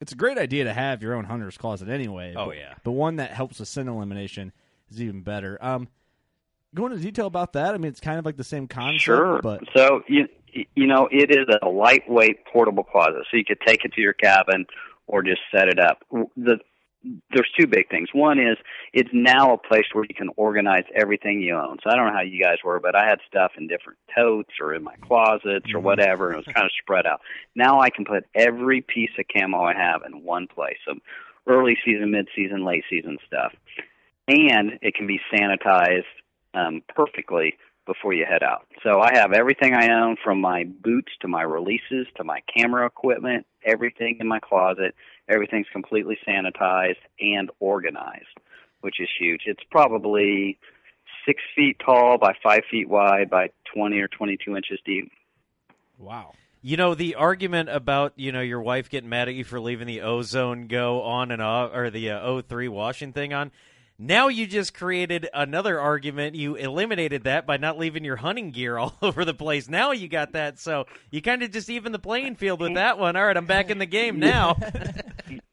[0.00, 2.32] It's a great idea to have your own hunter's closet anyway.
[2.34, 2.72] Oh, but, yeah.
[2.84, 4.50] but one that helps with scent elimination
[4.90, 5.58] is even better.
[5.60, 5.88] Um,
[6.74, 7.74] go into detail about that.
[7.74, 9.40] I mean, it's kind of like the same concept, Sure.
[9.42, 10.26] but So you
[10.74, 14.14] you know it is a lightweight portable closet, so you could take it to your
[14.14, 14.64] cabin
[15.06, 16.02] or just set it up.
[16.34, 16.60] The
[17.02, 18.08] there's two big things.
[18.12, 18.56] One is
[18.92, 21.78] it's now a place where you can organize everything you own.
[21.82, 24.50] So I don't know how you guys were, but I had stuff in different totes
[24.60, 27.20] or in my closets or whatever, and it was kind of spread out.
[27.54, 30.76] Now I can put every piece of camo I have in one place.
[30.86, 30.94] So
[31.46, 33.52] early season, mid season, late season stuff,
[34.28, 36.04] and it can be sanitized
[36.54, 37.54] um, perfectly
[37.90, 38.68] before you head out.
[38.84, 42.86] So I have everything I own from my boots to my releases to my camera
[42.86, 44.94] equipment, everything in my closet.
[45.28, 48.38] Everything's completely sanitized and organized,
[48.82, 49.42] which is huge.
[49.46, 50.56] It's probably
[51.26, 55.10] six feet tall by five feet wide by 20 or 22 inches deep.
[55.98, 56.32] wow.
[56.62, 59.86] You know the argument about you know your wife getting mad at you for leaving
[59.86, 63.50] the ozone go on and off or the uh, O3 washing thing on.
[64.02, 66.34] Now you just created another argument.
[66.34, 69.68] You eliminated that by not leaving your hunting gear all over the place.
[69.68, 72.98] Now you got that, so you kind of just even the playing field with that
[72.98, 73.14] one.
[73.14, 74.56] All right, I'm back in the game now.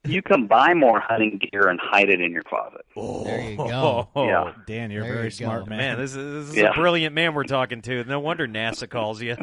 [0.05, 2.79] You can buy more hunting gear and hide it in your closet.
[2.95, 3.25] Oh.
[3.25, 4.07] There you go.
[4.15, 4.53] Yeah.
[4.65, 5.69] Dan, you're There very you smart, go.
[5.69, 5.77] man.
[5.79, 6.69] Man, this is, this is Yeah.
[6.71, 8.05] a brilliant man we're talking to.
[8.05, 9.36] No wonder NASA calls you.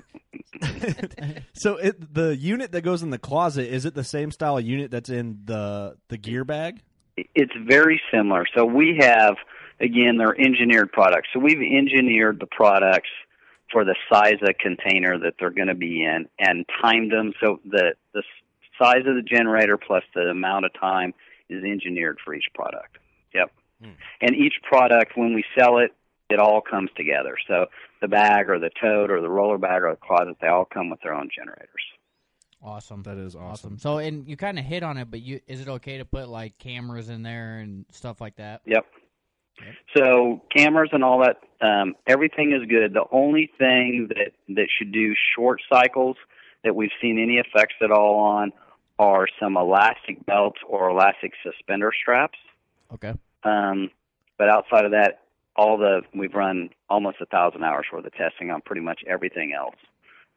[1.52, 4.64] So it, the unit that goes in the closet is it the same style of
[4.64, 6.80] unit that's in the the gear bag?
[7.16, 8.44] It's very similar.
[8.56, 9.36] So we have,
[9.80, 11.28] again, they're engineered products.
[11.32, 13.08] So we've engineered the products
[13.70, 17.60] for the size of container that they're going to be in and timed them so
[17.64, 18.22] the the
[18.78, 21.14] size of the generator plus the amount of time
[21.48, 22.98] is engineered for each product.
[23.34, 23.52] Yep.
[23.82, 23.90] Hmm.
[24.20, 25.92] And each product, when we sell it,
[26.30, 27.36] it all comes together.
[27.46, 27.66] So
[28.00, 30.90] the bag or the tote or the roller bag or the closet, they all come
[30.90, 31.68] with their own generators.
[32.64, 33.02] Awesome.
[33.02, 33.78] That is awesome.
[33.78, 36.28] So, and you kind of hit on it, but you is it okay to put
[36.28, 38.62] like cameras in there and stuff like that?
[38.64, 38.86] Yep.
[39.94, 42.94] So cameras and all that, um, everything is good.
[42.94, 46.16] The only thing that that should do short cycles
[46.64, 48.52] that we've seen any effects at all on
[48.98, 52.38] are some elastic belts or elastic suspender straps.
[52.94, 53.12] Okay.
[53.42, 53.90] Um,
[54.38, 55.20] but outside of that,
[55.54, 59.52] all the we've run almost a thousand hours worth of testing on pretty much everything
[59.52, 59.76] else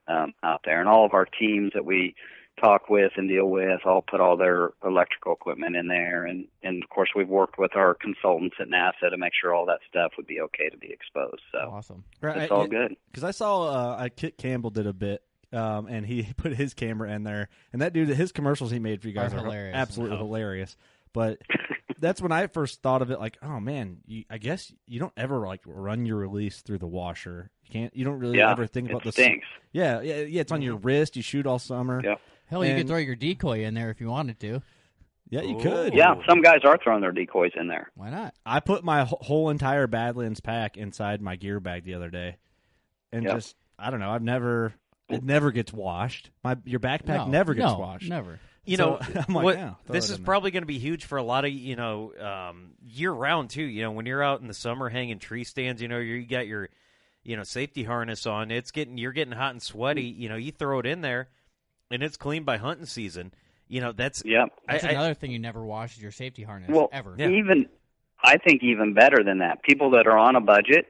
[0.07, 2.15] um, out there, and all of our teams that we
[2.63, 6.83] talk with and deal with all put all their electrical equipment in there, and and
[6.83, 10.13] of course we've worked with our consultants at NASA to make sure all that stuff
[10.17, 11.41] would be okay to be exposed.
[11.51, 12.03] So Awesome.
[12.21, 12.37] Right.
[12.37, 12.95] It's all good.
[13.11, 15.21] Because I saw uh, I Kip Campbell did a bit,
[15.53, 19.01] um, and he put his camera in there, and that dude, his commercials he made
[19.01, 19.75] for you guys Are are, hilarious.
[19.75, 20.75] absolutely hilarious.
[21.13, 21.39] But
[21.99, 23.19] that's when I first thought of it.
[23.19, 26.87] Like, oh man, you, I guess you don't ever like run your release through the
[26.87, 27.49] washer.
[27.63, 27.95] You can't.
[27.95, 29.11] You don't really Yeah, ever think it about the.
[29.11, 29.45] stinks.
[29.71, 30.41] Yeah, yeah, yeah.
[30.41, 31.15] It's on your wrist.
[31.15, 32.01] You shoot all summer.
[32.03, 32.21] Yep.
[32.47, 34.61] Hell, you could throw your decoy in there if you wanted to.
[35.29, 35.61] Yeah, you Ooh.
[35.61, 35.93] could.
[35.93, 37.91] Yeah, some guys are throwing their decoys in there.
[37.95, 38.33] Why not?
[38.45, 42.37] I put my whole entire Badlands pack inside my gear bag the other day,
[43.11, 43.33] and Yep.
[43.35, 44.09] just I don't know.
[44.11, 44.73] I've never.
[45.09, 46.31] It never gets washed.
[46.43, 48.09] My your backpack No, never gets no, washed.
[48.09, 48.39] Never.
[48.67, 51.17] You So, know, I'm like, what, yeah, this is probably going to be huge for
[51.17, 53.63] a lot of you know um, year round too.
[53.63, 56.45] You know, when you're out in the summer hanging tree stands, you know, you got
[56.47, 56.69] your
[57.23, 58.51] you know safety harness on.
[58.51, 60.03] It's getting you're getting hot and sweaty.
[60.03, 61.29] You know, you throw it in there,
[61.89, 63.33] and it's clean by hunting season.
[63.69, 64.45] You know, that's yeah.
[64.67, 67.15] That's I- I- another thing you never wash is your safety harness Well, ever.
[67.17, 67.29] Yeah.
[67.29, 67.67] even
[68.23, 69.61] I think even better than that.
[69.63, 70.87] People that are on a budget,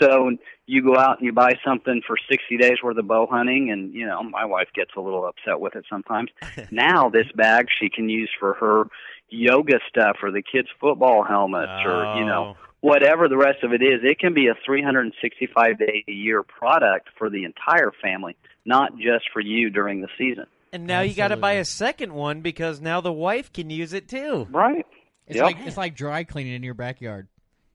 [0.00, 0.30] so
[0.66, 3.92] you go out and you buy something for 60 days worth of bow hunting, and
[3.94, 6.30] you know my wife gets a little upset with it sometimes.
[6.70, 8.84] now this bag she can use for her
[9.28, 12.56] yoga stuff or the kids' football helmets or you know Oh.
[12.80, 14.00] whatever the rest of it is.
[14.02, 19.24] It can be a 365 day a year product for the entire family, not just
[19.32, 20.46] for you during the season.
[20.72, 23.92] And now you got to buy a second one because now the wife can use
[23.92, 24.48] it too.
[24.50, 24.86] Right.
[25.26, 25.44] It's Yep.
[25.44, 27.28] like it's like dry cleaning in your backyard.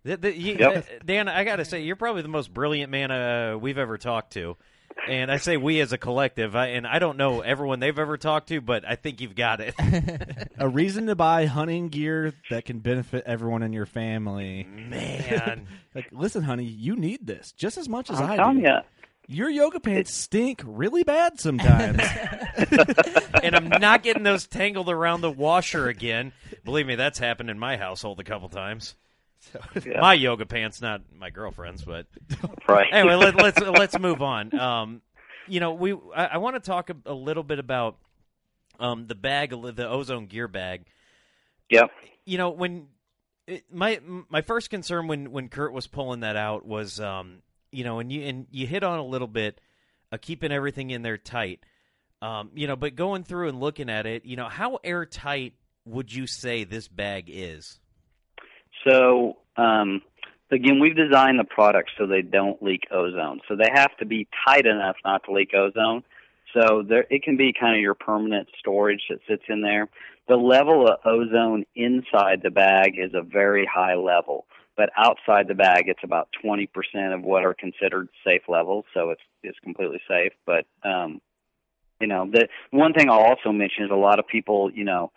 [0.04, 0.78] The- the- you- Yep.
[0.78, 3.98] uh, Dan, I got to say, you're probably the most brilliant man uh, we've ever
[3.98, 4.56] talked to.
[5.08, 6.56] and I say we as a collective.
[6.56, 9.60] I, and I don't know everyone they've ever talked to, but I think you've got
[9.62, 9.76] it.
[10.58, 14.64] A reason to buy hunting gear that can benefit everyone in your family.
[14.64, 18.64] Man, Like, listen, honey, you need this just as much as I'm I telling do.
[18.64, 18.78] you.
[19.30, 22.00] Your yoga pants stink really bad sometimes.
[23.44, 26.32] and I'm not getting those tangled around the washer again.
[26.66, 28.96] Believe me, that's happened in my household a couple times.
[29.86, 30.02] Yeah.
[30.02, 32.08] My yoga pants, not my girlfriend's, but
[32.68, 32.88] Right.
[32.92, 34.54] anyway, let, let's let's move on.
[34.58, 35.02] Um,
[35.48, 37.98] you know, we I, I want to talk a, a little bit about
[38.80, 40.86] um, the bag, the ozone gear bag.
[41.70, 41.92] Yep.
[42.26, 42.88] You know, when
[43.48, 47.84] it, my my first concern when when Kurt was pulling that out was, um, you
[47.84, 49.62] know, and you and you hit on a little bit,
[50.12, 51.62] uh, keeping everything in there tight.
[52.22, 55.54] Um, you know, but going through and looking at it, you know, how airtight
[55.86, 57.80] would you say this bag is?
[58.88, 60.02] So um,
[60.52, 63.42] again, we've designed the products so they don't leak ozone.
[63.48, 66.04] So they have to be tight enough not to leak ozone.
[66.54, 69.90] So there, it can be kind of your permanent storage that sits in there.
[70.28, 74.46] The level of ozone inside the bag is a very high level,
[74.76, 76.68] but outside the bag, it's about 20%
[77.14, 78.86] of what are considered safe levels.
[78.94, 80.34] So it's it's completely safe.
[80.46, 81.22] But um,
[82.00, 85.12] you know, the one thing I'll also mention is a lot of people, you know,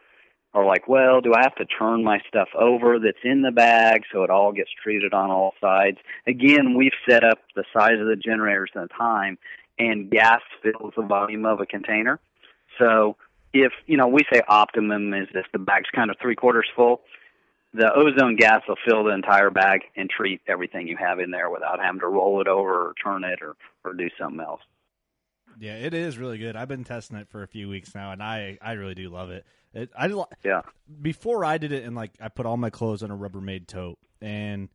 [0.53, 4.03] are like, well, do I have to turn my stuff over that's in the bag
[4.13, 5.99] so it all gets treated on all sides?
[6.27, 9.39] Again, we've set up the size of the generators and the time,
[9.79, 12.19] and gas fills the volume of a container.
[12.79, 13.17] So
[13.53, 17.03] if, you know, we say optimum is if the bag's kind of three quarters full,
[17.73, 21.49] the ozone gas will fill the entire bag and treat everything you have in there
[21.49, 24.63] without having to roll it over or turn it or, or do something else.
[25.61, 26.57] yeah, it is really good.
[26.57, 29.31] I've been testing it for a few weeks now, and I I really do love
[29.31, 29.45] it.
[29.75, 30.63] It I li- Yeah.
[31.01, 33.99] before I did it, and like I put all my clothes in a Rubbermaid tote,
[34.21, 34.69] and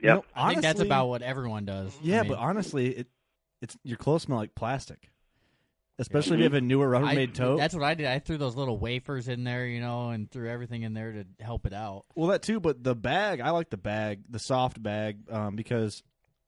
[0.00, 0.16] you Yep.
[0.16, 1.94] know, I think that's about what everyone does.
[1.96, 3.06] I Yeah, mean, but honestly, it
[3.60, 5.10] it's your clothes smell like plastic,
[5.98, 7.58] especially if you have a newer I- Rubbermaid tote.
[7.58, 8.06] That's what I did.
[8.06, 11.24] I threw those little wafers in there, you know, and threw everything in there to
[11.40, 12.04] help it out.
[12.14, 16.02] Well, that too, but the bag, I like the bag, the soft bag, um, because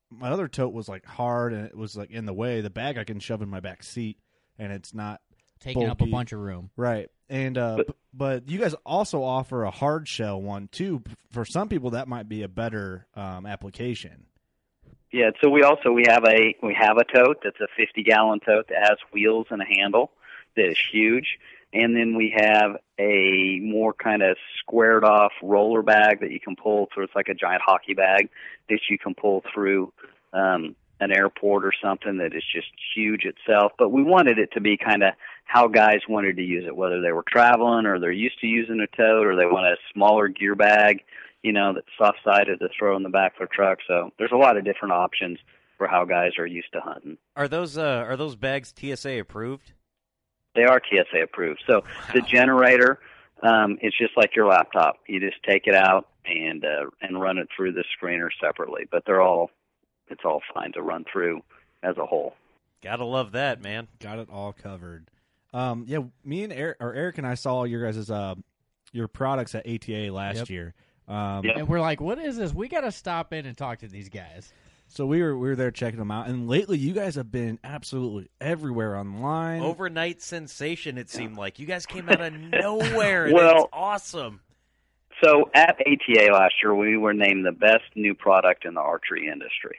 [0.08, 2.60] my other tote was like hard and it was like in the way.
[2.60, 4.18] The bag I can shove in my back seat
[4.58, 5.20] and it's not
[5.58, 6.70] Taking up a bunch of room.
[6.76, 7.08] right.
[7.30, 11.02] And uh, But- but, you guys also offer a hard shell one too.
[11.30, 14.26] For some people, that might be a better um, application.
[15.12, 18.40] Yeah, so we also we have a we have a tote that's a 50 gallon
[18.40, 20.10] tote that has wheels and a handle
[20.56, 21.38] that is huge,
[21.72, 26.54] and then we have a more kind of squared off roller bag that you can
[26.56, 27.04] pull through.
[27.04, 28.28] It's like a giant hockey bag
[28.68, 29.92] that you can pull through
[30.32, 33.72] um, an airport or something that is just huge itself.
[33.78, 37.00] But we wanted it to be kind of how guys wanted to use it, whether
[37.00, 40.28] they were traveling or they're used to using a tote or they want a smaller
[40.28, 41.02] gear bag
[41.42, 43.78] you know, that's soft sided to throw in the back of their truck.
[43.86, 45.38] So there's a lot of different options
[45.78, 47.16] for how guys are used to hunting.
[47.36, 49.72] Are those uh, are those bags TSA approved?
[50.54, 51.62] They are TSA approved.
[51.66, 52.98] So the generator,
[53.42, 54.96] um, it's just like your laptop.
[55.06, 58.86] You just take it out and uh, and run it through the screener separately.
[58.90, 59.50] But they're all
[60.10, 61.42] it's all fine to run through
[61.82, 62.34] as a whole.
[62.82, 63.88] Gotta love that, man.
[63.98, 65.10] Got it all covered.
[65.52, 68.34] Um, yeah, me and Eric, or Eric and I saw your guys' uh,
[68.92, 70.50] your products at ATA last Yep.
[70.50, 70.74] year.
[71.08, 71.56] Um, Yep.
[71.56, 72.54] And we're like, what is this?
[72.54, 74.52] We got to stop in and talk to these guys.
[74.88, 77.58] So we were we were there checking them out, and lately you guys have been
[77.62, 79.62] absolutely everywhere online.
[79.62, 80.98] Overnight sensation.
[80.98, 83.26] It seemed like you guys came out of nowhere.
[83.26, 84.40] and Well- it's awesome.
[85.22, 89.28] So at ATA last year, we were named the best new product in the archery
[89.28, 89.78] industry.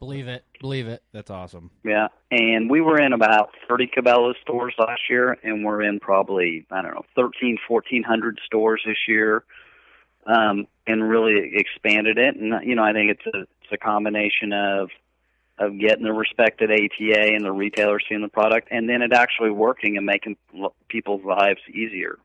[0.00, 0.44] Believe it.
[0.60, 1.02] Believe it.
[1.12, 1.70] That's awesome.
[1.84, 6.66] Yeah, and we were in about 30 Cabela's stores last year, and we're in probably,
[6.70, 9.44] I don't know, 13, 1400 stores this year,
[10.26, 12.34] um, and really expanded it.
[12.36, 14.88] And, you know, I think it's a, it's a combination of,
[15.58, 19.12] of getting the respect at ATA and the retailers seeing the product, and then it
[19.12, 20.36] actually working and making
[20.88, 22.18] people's lives easier.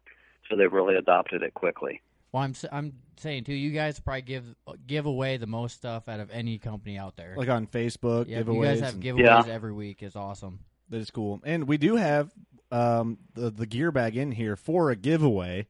[0.49, 2.01] So they've really adopted it quickly.
[2.35, 3.53] Well, I'm s- I'm saying too.
[3.53, 4.43] You guys probably give
[4.85, 7.33] give away the most stuff out of any company out there.
[7.37, 8.55] Like on Facebook, yeah, giveaways.
[8.55, 9.53] you guys have and- giveaways Yeah.
[9.53, 10.03] every week.
[10.03, 10.59] Is awesome.
[10.89, 11.39] that is cool.
[11.45, 12.31] And we do have
[12.73, 15.67] um, the the gear bag in here for a giveaway.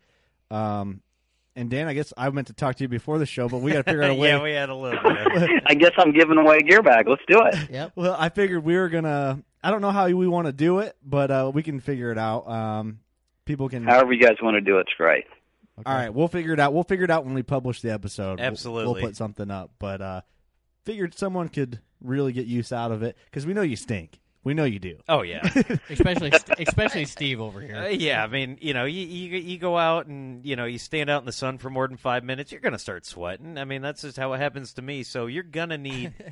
[0.49, 1.01] Um,
[1.56, 3.69] and Dan, I guess I meant to talk to you before the show, but we
[3.71, 4.30] got to figure out a way.
[4.30, 5.62] yeah, we had a little bit.
[5.67, 7.08] I guess I'm giving away a gear bag.
[7.08, 7.69] Let's do it.
[7.69, 7.91] Yep.
[7.95, 9.43] well, I figured we were gonna.
[9.63, 12.17] I don't know how we want to do it, but uh, we can figure it
[12.17, 12.47] out.
[12.49, 13.01] Um,
[13.45, 13.84] people can.
[13.84, 15.25] However you guys want to do it's great.
[15.80, 15.92] Okay.
[15.92, 16.73] All right, we'll figure it out.
[16.73, 18.40] We'll figure it out when we publish the episode.
[18.40, 18.94] We'll- Absolutely.
[18.94, 19.71] we'll, put something up.
[19.78, 20.21] But uh,
[20.84, 24.19] figured someone could really get use out of it because we know you stink.
[24.44, 24.98] We know you do.
[25.10, 25.42] Oh yeah,
[25.90, 27.78] Especially especially Steve over here.
[27.78, 28.23] Uh, yeah.
[28.23, 31.23] I mean, you know, you, you you go out and you know you stand out
[31.23, 33.58] in the sun for more than five minutes, you're gonna start sweating.
[33.58, 35.02] I mean, that's just how it happens to me.
[35.02, 36.13] So you're gonna need.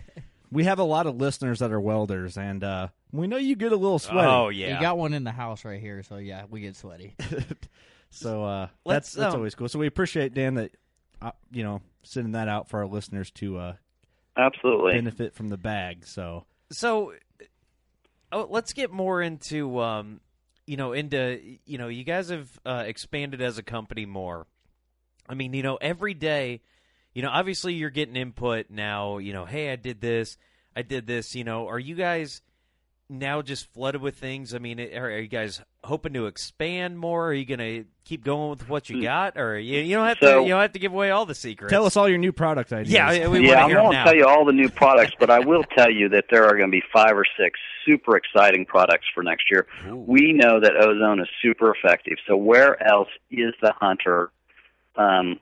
[0.51, 3.71] We have a lot of listeners that are welders, and uh, We know you get
[3.71, 4.27] a little sweaty.
[4.27, 4.75] Oh yeah.
[4.75, 7.15] You got one in the house right here, so yeah, we get sweaty.
[8.13, 9.69] So uh, Let's, that's that's um, always cool.
[9.69, 10.71] So we appreciate Dan that
[11.21, 13.73] uh, you know sending that out for our listeners to uh,
[14.37, 14.93] Absolutely.
[14.93, 16.05] benefit from the bag.
[16.05, 17.13] So so
[18.31, 20.19] oh, let's get more into um,
[20.65, 24.47] you know into you know you guys have uh, expanded as a company more
[25.27, 26.61] i mean you know every day
[27.13, 30.37] you know obviously you're getting input now you know hey i did this
[30.75, 32.41] i did this you know are you guys
[33.09, 37.27] now just flooded with things i mean are, are you guys hoping to expand more
[37.27, 40.39] are you gonna keep going with what you got or you, you don't have So-
[40.39, 42.31] to you don't have to give away all the secrets tell us all your new
[42.31, 42.91] product ideas.
[42.93, 45.11] yeah we yeah, want to I hear 'em won't tell you all the new products,
[45.19, 48.15] but I will tell you that there are going to be five or six super
[48.15, 49.67] exciting products for next year.
[49.91, 52.17] We know that ozone is super effective.
[52.27, 54.31] So where else is the hunter
[54.95, 55.39] um,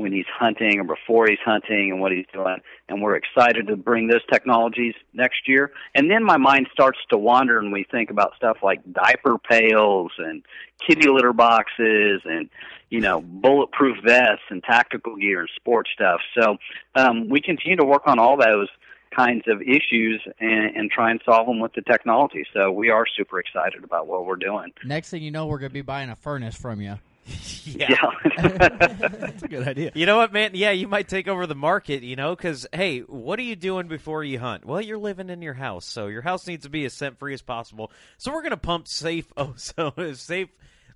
[0.00, 2.58] when he's hunting or before he's hunting and what he's doing?
[2.88, 5.72] And we're excited to bring those technologies next year.
[5.94, 10.12] And then my mind starts to wander, and we think about stuff like diaper pails
[10.18, 10.42] and
[10.86, 12.48] kitty litter boxes and
[12.88, 16.20] you know bulletproof vests and tactical gear and sports stuff.
[16.38, 16.56] So
[16.94, 18.68] um, we continue to work on all those
[19.14, 22.44] kinds of issues and, and try and solve them with the technology.
[22.54, 24.72] So we are super excited about what we're doing.
[24.84, 26.98] Next thing you know, we're gonna be buying a furnace from you.
[27.64, 27.96] yeah.
[28.42, 29.92] that's a good idea.
[29.94, 30.52] You know what, man?
[30.54, 33.86] Yeah, you might take over the market, you know, because, hey, what are you doing
[33.88, 34.64] before you hunt?
[34.64, 37.34] Well, you're living in your house, so your house needs to be as scent free
[37.34, 37.92] as possible.
[38.18, 40.48] So we're going to pump safe ozone, safe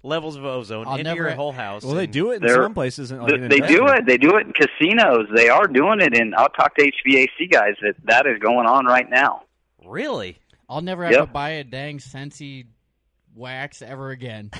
[0.02, 1.84] levels of ozone I'll into never- your whole house.
[1.84, 3.12] Well, they do it in some places.
[3.12, 4.04] Like They in they do it.
[4.06, 5.26] They do it in casinos.
[5.34, 8.86] They are doing it, and I'll talk to HVAC guys that that is going on
[8.86, 9.42] right now.
[9.86, 10.38] Really?
[10.68, 11.26] I'll never have Yep.
[11.26, 12.66] to buy a dang Scentsy
[13.34, 14.50] wax ever again.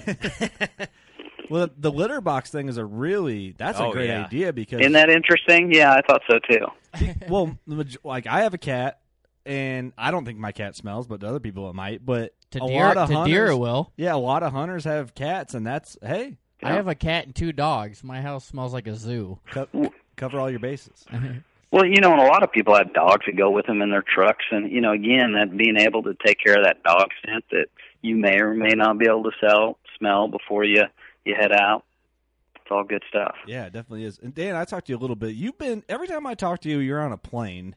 [1.51, 4.25] Well, the litter box thing is a really that's a Oh, great yeah.
[4.25, 5.73] idea because Isn't that interesting?
[5.73, 7.15] Yeah, I thought so too.
[7.29, 7.59] well,
[8.03, 9.01] like I have a cat,
[9.47, 12.05] and I don't think my cat smells, but to other people it might.
[12.05, 13.93] But To a deer, lot of to hunters, deer it will.
[13.97, 17.35] yeah, a lot of hunters have cats, and that's hey, I have a cat and
[17.35, 18.03] two dogs.
[18.03, 19.39] My house smells like a zoo.
[19.51, 19.69] co-
[20.17, 21.05] cover all your bases.
[21.13, 21.29] Uh-huh.
[21.71, 23.91] Well, you know, and a lot of people have dogs that go with them in
[23.91, 27.09] their trucks, and you know, again, that being able to take care of that dog
[27.27, 27.67] scent that
[28.01, 30.85] you may or may not be able to sell smell before you
[31.25, 31.85] you head out.
[32.57, 33.35] It's all good stuff.
[33.47, 34.19] Yeah, it definitely is.
[34.19, 35.35] And Dan, I talked to you a little bit.
[35.35, 37.77] You've been every time I talk to you, you're on a plane.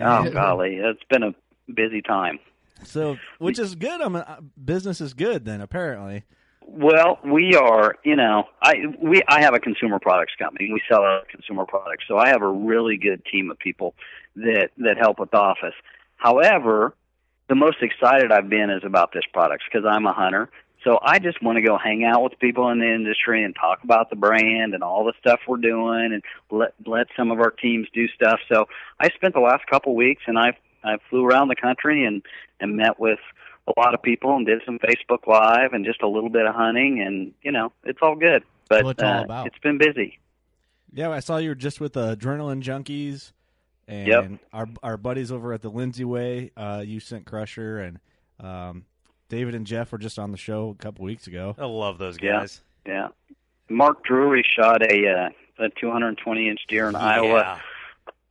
[0.00, 1.34] Oh golly, it's been a
[1.72, 2.38] busy time.
[2.84, 4.02] So, which is good.
[4.02, 5.62] I mean, uh, business is good then.
[5.62, 6.24] Apparently,
[6.60, 10.70] Well, we are, you know, I we I have a consumer products company.
[10.70, 13.94] We sell our consumer products, so I have a really good team of people
[14.34, 15.74] that that help with the office.
[16.16, 16.94] However,
[17.48, 20.50] the most excited I've been is about this product because I'm a hunter.
[20.86, 23.82] So I just want to go hang out with people in the industry and talk
[23.82, 27.50] about the brand and all the stuff we're doing and let let some of our
[27.50, 28.38] teams do stuff.
[28.48, 28.66] So
[29.00, 32.22] I spent the last couple of weeks and I I flew around the country and
[32.60, 33.18] and met with
[33.66, 36.54] a lot of people and did some Facebook Live and just a little bit of
[36.54, 38.44] hunting and you know it's all good.
[38.68, 39.46] But what it's all uh, about.
[39.48, 40.20] it's been busy.
[40.92, 43.32] yeah, I saw you were just with the Adrenaline Junkies,
[43.88, 44.40] and Yep.
[44.52, 47.98] our our buddies over at the Lindsay Way, uh, you Scent Crusher, and
[48.38, 48.84] um,
[49.28, 51.54] David and Jeff were just on the show a couple weeks ago.
[51.58, 52.60] I love those guys.
[52.86, 53.08] Yeah.
[53.68, 57.58] Mark Drury shot a uh, a 220 inch deer in Iowa Yeah.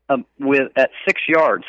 [0.09, 1.65] um, with at six yards.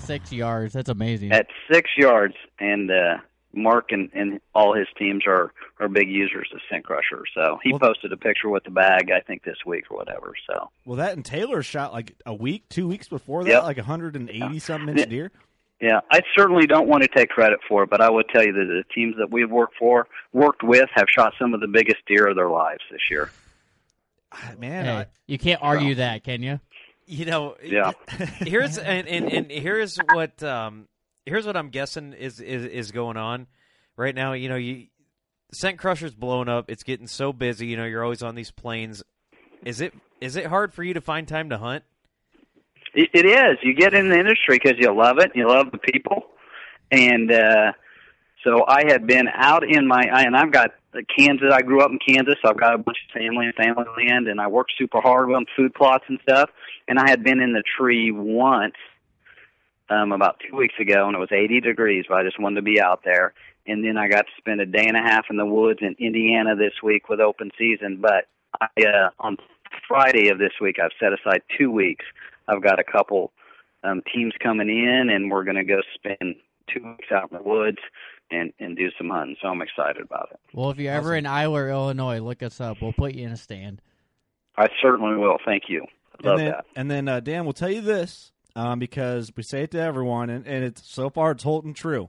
[0.00, 0.72] Six yards.
[0.72, 1.32] That's amazing.
[1.32, 3.18] At six yards, and uh,
[3.52, 7.24] Mark and, and all his teams are are big users of Scent Crusher.
[7.34, 10.34] So he Well- posted a picture with the bag, I think this week or whatever.
[10.48, 13.62] So Well, that and Taylor shot like a week, two weeks before that, Yep.
[13.64, 15.04] like a hundred and eighty something inch Yeah.
[15.06, 15.32] deer.
[15.80, 18.52] Yeah, I certainly don't want to take credit for it, but I would tell you
[18.52, 21.98] that the teams that we've worked for, worked with, have shot some of the biggest
[22.06, 23.30] deer of their lives this year.
[24.32, 26.60] Ah, Man, hey, I, you can't argue that, can you?
[27.06, 27.92] You know, Yeah.
[28.40, 30.88] here's and, and, and here's what um
[31.24, 33.46] here's what I'm guessing is, is is going on
[33.96, 34.34] right now.
[34.34, 34.88] You know, you
[35.52, 36.70] Scent Crusher's blown up.
[36.70, 37.66] It's getting so busy.
[37.68, 39.02] You know, you're always on these planes.
[39.64, 41.84] Is it is it hard for you to find time to hunt?
[42.94, 43.58] It, it is.
[43.62, 45.32] You get in the industry because you love it.
[45.34, 46.26] You love the people,
[46.90, 47.72] and uh,
[48.44, 50.70] so I had been out in my and I've got
[51.16, 51.48] Kansas.
[51.52, 52.36] I grew up in Kansas.
[52.42, 55.32] So I've got a bunch of family and family land, and I worked super hard
[55.32, 56.50] on food plots and stuff.
[56.86, 58.74] And I had been in the tree once
[59.90, 62.62] um, about two weeks ago, and it was 80 degrees, but I just wanted to
[62.62, 63.34] be out there.
[63.66, 65.94] And then I got to spend a day and a half in the woods in
[65.98, 67.98] Indiana this week with open season.
[68.00, 68.26] But
[68.60, 69.36] I, uh, on
[69.86, 72.04] Friday of this week, I've set aside two weeks.
[72.48, 73.32] I've got a couple
[73.84, 76.36] um, teams coming in, and we're going to go spend
[76.72, 77.78] two weeks out in the woods
[78.30, 79.36] and and do some hunting.
[79.40, 80.40] So I'm excited about it.
[80.52, 82.78] Well, if you're ever in Iowa or Illinois, look us up.
[82.82, 83.80] We'll put you in a stand.
[84.56, 85.38] I certainly will.
[85.44, 85.86] Thank you.
[86.22, 86.64] Love and then, that.
[86.74, 90.30] And then uh, Dan will tell you this um, because we say it to everyone,
[90.30, 92.08] and, and it's so far it's holding true.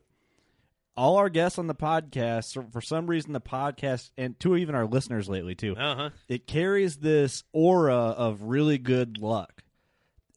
[0.98, 4.86] all our guests on the podcast, for some reason, the podcast and to even our
[4.88, 6.10] listeners lately too, Uh huh.
[6.28, 9.62] it carries this aura of really good luck.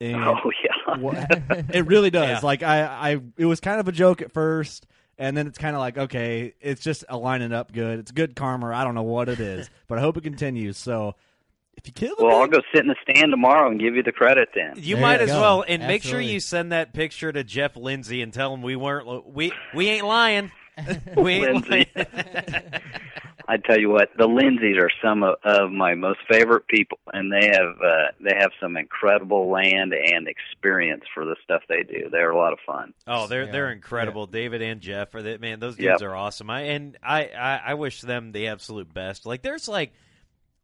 [0.03, 0.97] And Oh yeah.
[0.99, 1.27] wha-
[1.73, 2.29] it really does.
[2.29, 2.41] Yeah.
[2.43, 4.87] Like I, I, it was kind of a joke at first,
[5.17, 8.01] and then it's kind of like, okay, it's just aligning up good.
[8.01, 8.69] It's good karma.
[8.75, 10.77] I don't know what it is, but I hope it continues.
[10.77, 11.15] So,
[11.77, 14.03] if you kill the Well, I'll go sit in the stand tomorrow and give you
[14.03, 14.73] the credit then.
[14.77, 15.41] You There might you as go.
[15.41, 18.75] well, and make sure you send that picture to Jeff Lindsay and tell him we
[18.75, 20.51] weren't we we ain't lying.
[21.17, 21.87] We ain't Lindsay.
[21.95, 22.07] lying.
[23.53, 27.31] I tell you what, the Lindsays are some of, of my most favorite people, and
[27.31, 32.09] they have uh, they have some incredible land and experience for the stuff they do.
[32.11, 32.95] They're a lot of fun.
[33.07, 33.53] Oh, they're Yeah.
[33.53, 34.27] they're incredible.
[34.27, 35.61] David and Jeff are that man.
[35.61, 35.93] Those Yep.
[35.93, 36.49] dudes are awesome.
[36.49, 39.27] I and I, I I wish them the absolute best.
[39.27, 39.93] Like there's like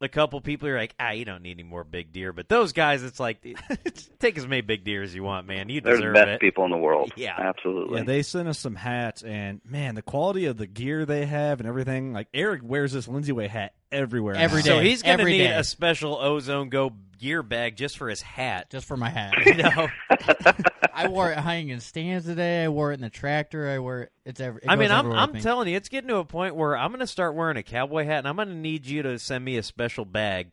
[0.01, 2.47] a couple people who are like, ah, you don't need any more big deer, but
[2.47, 3.45] those guys, it's like,
[4.19, 5.69] take as many big deer as you want, man.
[5.69, 6.39] You They're the best it.
[6.41, 7.11] people in the world.
[7.15, 7.35] Yeah.
[7.37, 7.99] absolutely.
[7.99, 11.59] Yeah, they sent us some hats, and man, the quality of the gear they have
[11.59, 12.13] and everything.
[12.13, 14.35] Like Eric wears this Lindsay Way hat everywhere.
[14.35, 14.63] Every now.
[14.63, 14.69] day.
[14.69, 15.55] So he's gonna need day.
[15.55, 18.69] a special Ozone Go gear bag just for his hat.
[18.69, 19.33] Just for my hat.
[19.45, 19.87] You know,
[20.93, 22.63] I wore it hanging in stands today.
[22.63, 23.67] I wore it in the tractor.
[23.69, 24.11] I wear it.
[24.25, 24.61] It's every.
[24.63, 25.41] It I mean, I'm I'm me.
[25.41, 28.19] telling you, it's getting to a point where I'm gonna start wearing a cowboy hat,
[28.19, 30.51] and I'm gonna need you to send me a special bag,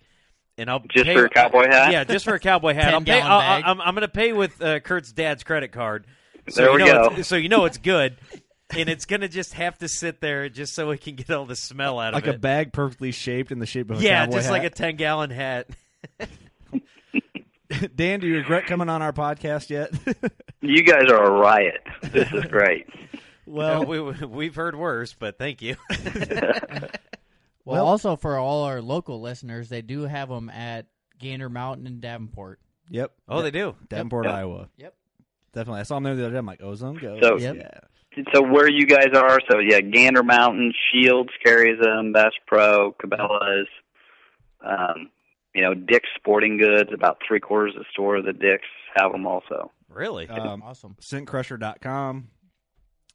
[0.59, 1.93] and I'll Just pay, for a cowboy hat?
[1.93, 2.95] Yeah, just for a cowboy hat.
[2.95, 6.07] I'll pay, I'll, I'm, I'm gonna pay with uh, Kurt's dad's credit card.
[6.49, 7.23] So There you we know go.
[7.23, 8.17] So you know it's good,
[8.75, 11.57] and it's gonna just have to sit there just so we can get all the
[11.57, 12.27] smell out of it.
[12.27, 14.53] like a bag perfectly shaped in the shape of a yeah, cowboy just hat.
[14.53, 15.69] like a ten gallon hat.
[17.97, 19.91] Dan, do you regret coming on our podcast yet?
[20.63, 21.81] You guys are a riot.
[22.03, 22.87] This is great.
[23.47, 25.77] Well, well, we, we've heard worse, but thank you.
[25.91, 26.89] Well,
[27.65, 30.87] Well- also for all our local listeners, they do have them at
[31.21, 32.59] Gander Mountain in Davenport.
[32.91, 33.13] yep.
[33.29, 33.77] Oh, they do.
[33.89, 34.35] Davenport, Yep.
[34.35, 34.69] Iowa.
[34.79, 34.95] Yep.
[35.53, 35.81] Definitely.
[35.81, 36.39] I saw them there the other day.
[36.39, 37.21] I'm like, Ozone Go.
[37.21, 37.57] So- Yep.
[37.57, 37.79] yeah.
[38.33, 43.69] So where you guys are, so yeah, Gander Mountain, Scheels carries them, Bass Pro, Cabela's,
[44.65, 45.11] um,
[45.55, 46.91] you know, Dick's Sporting Goods.
[46.93, 48.65] About three quarters of the store of the Dick's
[48.95, 49.71] have them also.
[49.89, 50.29] Really?
[50.29, 50.97] Um, awesome.
[51.01, 52.29] Scentcrusher.com.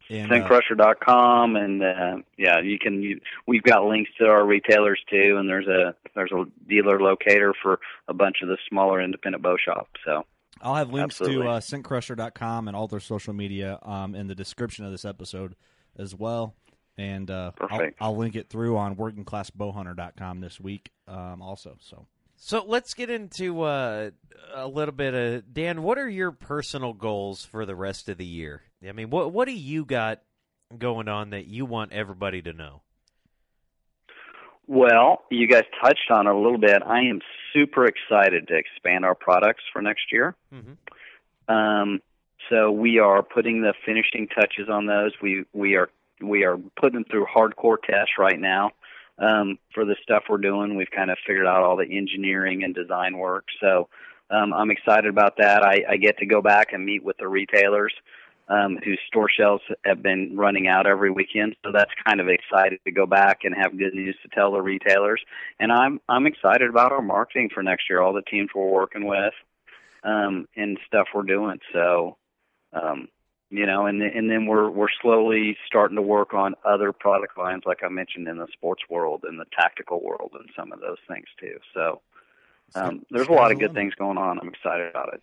[0.10, 3.02] And, uh, Scentcrusher.com, and uh, yeah, you can.
[3.02, 7.54] You, we've got links to our retailers too, and there's a there's a dealer locator
[7.62, 9.92] for a bunch of the smaller independent bow shops.
[10.04, 10.26] So
[10.62, 11.46] I'll have links Absolutely.
[11.46, 15.56] to uh, scentcrusher.com and all their social media um, in the description of this episode
[15.98, 16.56] as well.
[16.98, 21.78] And uh, I'll, I'll link it through on workingclassbowhunter.com this week um, also.
[21.80, 22.06] So
[22.36, 24.12] So let's get into uh,
[24.54, 25.84] a little bit of Dan.
[25.84, 28.64] What are your personal goals for the rest of the year?
[28.88, 30.22] I mean, what what do you got
[30.78, 32.82] going on that you want everybody to know?
[34.68, 36.82] Well, you guys touched on it a little bit.
[36.86, 37.20] I am
[37.54, 40.36] super excited to expand our products for next year.
[40.54, 41.54] Mm-hmm.
[41.54, 42.02] Um,
[42.50, 45.12] so we are putting the finishing touches on those.
[45.22, 45.90] We we are
[46.22, 48.72] we are putting them through hardcore tests right now.
[49.18, 52.74] Um, for the stuff we're doing, we've kind of figured out all the engineering and
[52.74, 53.46] design work.
[53.60, 53.88] So
[54.32, 55.64] um, I'm excited about that.
[55.64, 57.94] I, I get to go back and meet with the retailers
[58.52, 61.56] um, whose store shelves have been running out every weekend.
[61.64, 64.62] So that's kind of excited to go back and have good news to tell the
[64.62, 65.22] retailers.
[65.60, 68.02] And I'm I'm excited about our marketing for next year.
[68.02, 69.34] All the teams we're working with
[70.04, 71.60] um, and stuff we're doing.
[71.72, 72.18] So,
[72.74, 73.08] um,
[73.50, 77.64] you know, and and then we're we're slowly starting to work on other product lines,
[77.66, 81.00] like I mentioned in the sports world and the tactical world, and some of those
[81.08, 81.58] things too.
[81.74, 82.02] So,
[82.76, 84.40] um, there's a lot of good things going on.
[84.40, 85.22] I'm excited about it.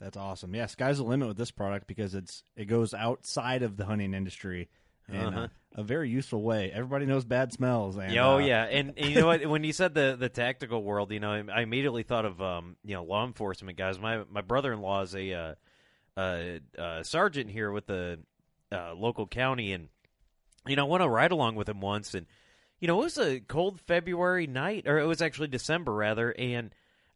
[0.00, 0.54] That's awesome.
[0.54, 4.14] Yeah, sky's the limit with this product because it's it goes outside of the hunting
[4.14, 4.68] industry
[5.08, 5.48] in Uh-huh.
[5.76, 6.70] a, a very useful way.
[6.72, 7.96] Everybody knows bad smells.
[7.96, 9.46] And, oh uh, yeah, and, and you know what?
[9.46, 12.94] When you said the the tactical world, you know, I, immediately thought of um, you
[12.94, 13.98] know, law enforcement guys.
[13.98, 15.54] My my brother in law is a uh,
[16.16, 16.42] uh,
[16.78, 18.18] uh, sergeant here with the
[18.72, 19.88] uh, local county, and
[20.66, 22.26] you know, I went to ride along with him once, and
[22.80, 26.74] you know, it was a cold February night, or it was actually December rather, and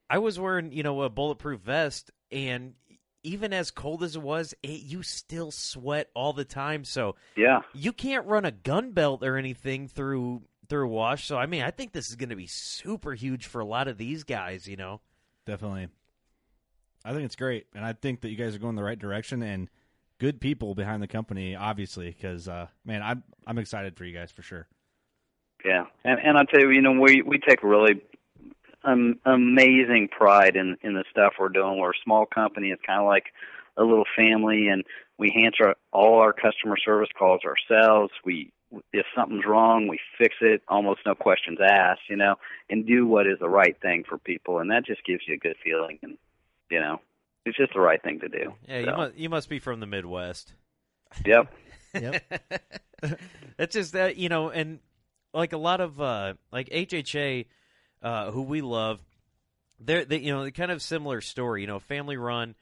[0.08, 2.74] I was wearing you know a bulletproof vest, and
[3.22, 6.84] even as cold as it was, it, you still sweat all the time.
[6.84, 7.60] So Yeah.
[7.74, 11.26] you can't run a gun belt or anything through through wash.
[11.26, 13.88] So I mean, I think this is going to be super huge for a lot
[13.88, 14.66] of these guys.
[14.68, 15.00] You know,
[15.46, 15.88] Definitely.
[17.04, 19.42] I think it's great, and I think that you guys are going the right direction
[19.42, 19.68] and
[20.18, 22.10] good people behind the company, obviously.
[22.10, 24.68] Because uh, man, I'm I'm excited for you guys for sure.
[25.64, 28.00] Yeah, and and I tell you, you know, we we take really
[28.84, 31.78] um, amazing pride in in the stuff we're doing.
[31.78, 32.70] We're a small company.
[32.70, 33.26] It's kind of like
[33.76, 34.84] a little family, and
[35.18, 38.12] we answer all our customer service calls ourselves.
[38.24, 38.52] We
[38.92, 42.36] if something's wrong, we fix it, almost no questions asked, you know,
[42.68, 45.38] and do what is the right thing for people, and that just gives you a
[45.38, 46.16] good feeling, and
[46.70, 47.00] you know,
[47.44, 48.54] it's just the right thing to do.
[48.68, 50.54] yeah, you must you must be from the Midwest.
[51.24, 51.52] Yep.
[51.92, 52.22] Yep.
[53.56, 54.78] That's just that you know, and
[55.34, 57.46] like a lot of uh, like HHA,
[58.02, 59.00] uh, who we love,
[59.78, 61.62] they're they, you know they kind of similar story.
[61.62, 62.54] You know, family run.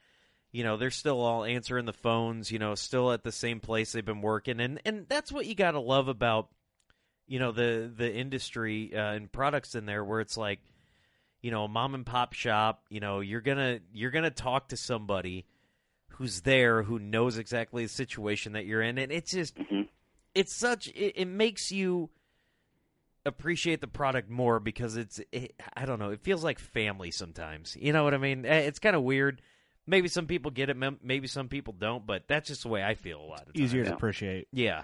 [0.50, 2.50] You know, they're still all answering the phones.
[2.50, 5.54] You know, still at the same place they've been working, and and that's what you
[5.54, 6.48] got to love about
[7.26, 10.60] you know the the industry uh, and products in there, where it's like
[11.42, 12.84] you know a mom and pop shop.
[12.88, 15.46] You know, you're gonna you're gonna talk to somebody
[16.12, 19.82] who's there who knows exactly the situation that you're in, and it's just hmm
[20.34, 22.10] it's such it, it makes you
[23.28, 27.76] appreciate the product more because it's it, I don't know it feels like family sometimes
[27.80, 29.40] you know what I mean Eh, it's kind of weird
[29.86, 32.94] maybe some people get it maybe some people don't but that's just the way I
[32.94, 33.60] feel a lot of times.
[33.60, 34.48] Easier to appreciate.
[34.52, 34.82] yeah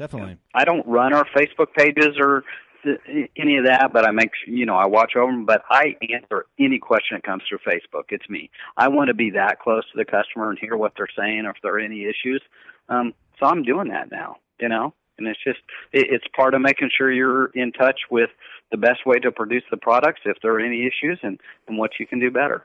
[0.00, 0.38] Definitely.
[0.54, 2.42] I don't run our Facebook pages or
[2.82, 5.44] th- any of that, but I make sure, you know I watch over them.
[5.44, 8.04] But I answer any question that comes through Facebook.
[8.08, 8.48] It's me.
[8.78, 11.50] I want to be that close to the customer and hear what they're saying or
[11.50, 12.40] if there are any issues.
[12.88, 14.36] Um, so I'm doing that now.
[14.58, 15.60] You know, and it's just
[15.92, 18.30] it, it's part of making sure you're in touch with
[18.72, 21.92] the best way to produce the products if there are any issues and and what
[22.00, 22.64] you can do better.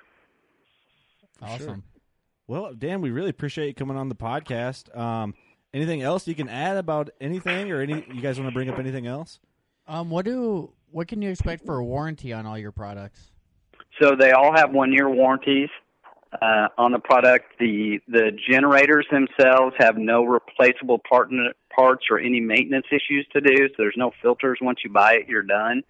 [1.42, 1.84] Awesome.
[2.48, 4.96] Well, Dan, we really appreciate you coming on the podcast.
[4.96, 5.34] Um,
[5.74, 8.06] anything else you can add about anything, or any?
[8.14, 9.40] You guys want to bring up anything else?
[9.88, 13.32] Um, what do what can you expect for a warranty on all your products?
[14.02, 15.70] So they all have one year warranties
[16.42, 17.54] uh, on the product.
[17.60, 21.30] The the generators themselves have no replaceable part,
[21.76, 23.68] parts or any maintenance issues to do.
[23.70, 24.60] So there's no filters.
[24.62, 25.84] Once you buy it, you're done.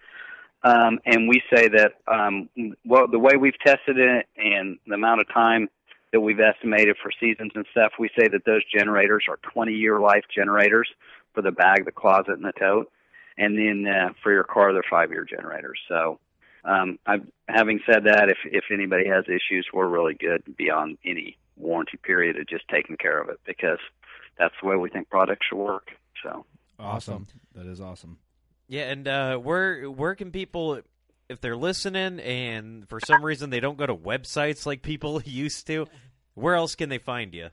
[0.62, 2.48] Um, and we say that um,
[2.84, 5.68] well, the way we've tested it and the amount of time
[6.12, 10.00] that we've estimated for seasons and stuff, we say that those generators are 20 year
[10.00, 10.88] life generators
[11.34, 12.90] for the bag, the closet, and the tote.
[13.38, 15.78] And then uh, for your car, they're five year generators.
[15.88, 16.18] So
[16.66, 21.36] um, I've, having said that, if if anybody has issues, we're really good beyond any
[21.56, 23.78] warranty period of just taking care of it because
[24.38, 25.88] that's the way we think products should work.
[26.22, 26.44] So
[26.78, 27.26] Awesome.
[27.54, 28.18] That is awesome.
[28.68, 30.80] yeah and uh, where where can people
[31.28, 35.66] if they're listening and for some reason they don't go to websites like people used
[35.68, 35.86] to
[36.34, 37.48] where else can they find you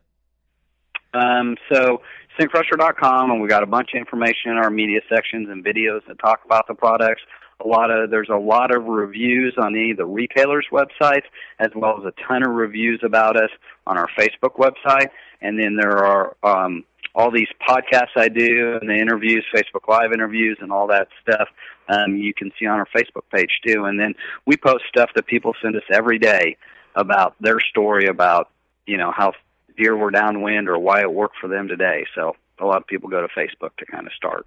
[1.13, 2.01] Um, so
[2.39, 6.17] scentcrusher.com, and we got a bunch of information in our media sections and videos that
[6.19, 7.21] talk about the products.
[7.63, 11.25] A lot of there's a lot of reviews on any of the retailers' websites,
[11.59, 13.49] as well as a ton of reviews about us
[13.87, 15.09] on our Facebook website.
[15.41, 16.83] And then there are um,
[17.15, 21.47] all these podcasts I do and the interviews, Facebook Live interviews, and all that stuff.
[21.89, 23.85] Um, you can see on our Facebook page too.
[23.85, 26.57] And then we post stuff that people send us every day
[26.95, 28.49] about their story about
[28.85, 29.33] you know how
[29.77, 32.05] deer were downwind or why it worked for them today.
[32.15, 34.45] So a lot of people go to Facebook to kind of start.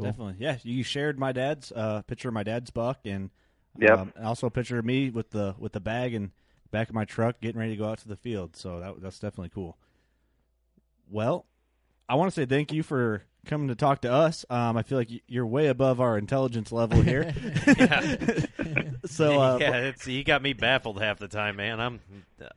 [0.00, 0.10] Cool.
[0.10, 0.36] Definitely.
[0.38, 3.30] Yeah, you shared my dad's uh, picture of my dad's buck, and
[3.78, 6.30] yeah, um, also a picture of me with the with the bag and
[6.70, 8.56] back of my truck, getting ready to go out to the field.
[8.56, 9.76] So that that's definitely cool.
[11.10, 11.46] Well,
[12.08, 14.44] I want to say thank you for coming to talk to us.
[14.50, 17.34] Um, I feel like you're way above our intelligence level here.
[17.78, 18.16] Yeah.
[19.06, 22.00] so uh, yeah it's you got me baffled half the time man I'm
[22.38, 22.50] St-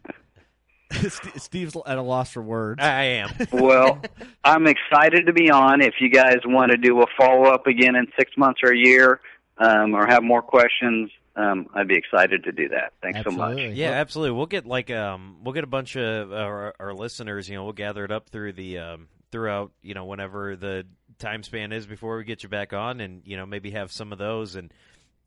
[1.38, 2.82] Steve's at a loss for words.
[2.82, 4.02] I am Well,
[4.44, 5.82] I'm excited to be on.
[5.82, 8.78] If you guys want to do a follow up again in six months or a
[8.78, 9.22] year,
[9.58, 12.94] um, or have more questions, um, I'd be excited to do that.
[13.02, 13.52] Thanks so much.
[13.52, 13.76] Absolutely.
[13.76, 14.38] Yeah, absolutely.
[14.38, 17.50] We'll get like um, we'll get a bunch of our, our listeners.
[17.50, 19.72] You know, we'll gather it up through the um, throughout.
[19.82, 20.86] You know, whenever the
[21.20, 24.12] time span is before we get you back on, and you know, maybe have some
[24.12, 24.56] of those.
[24.56, 24.72] And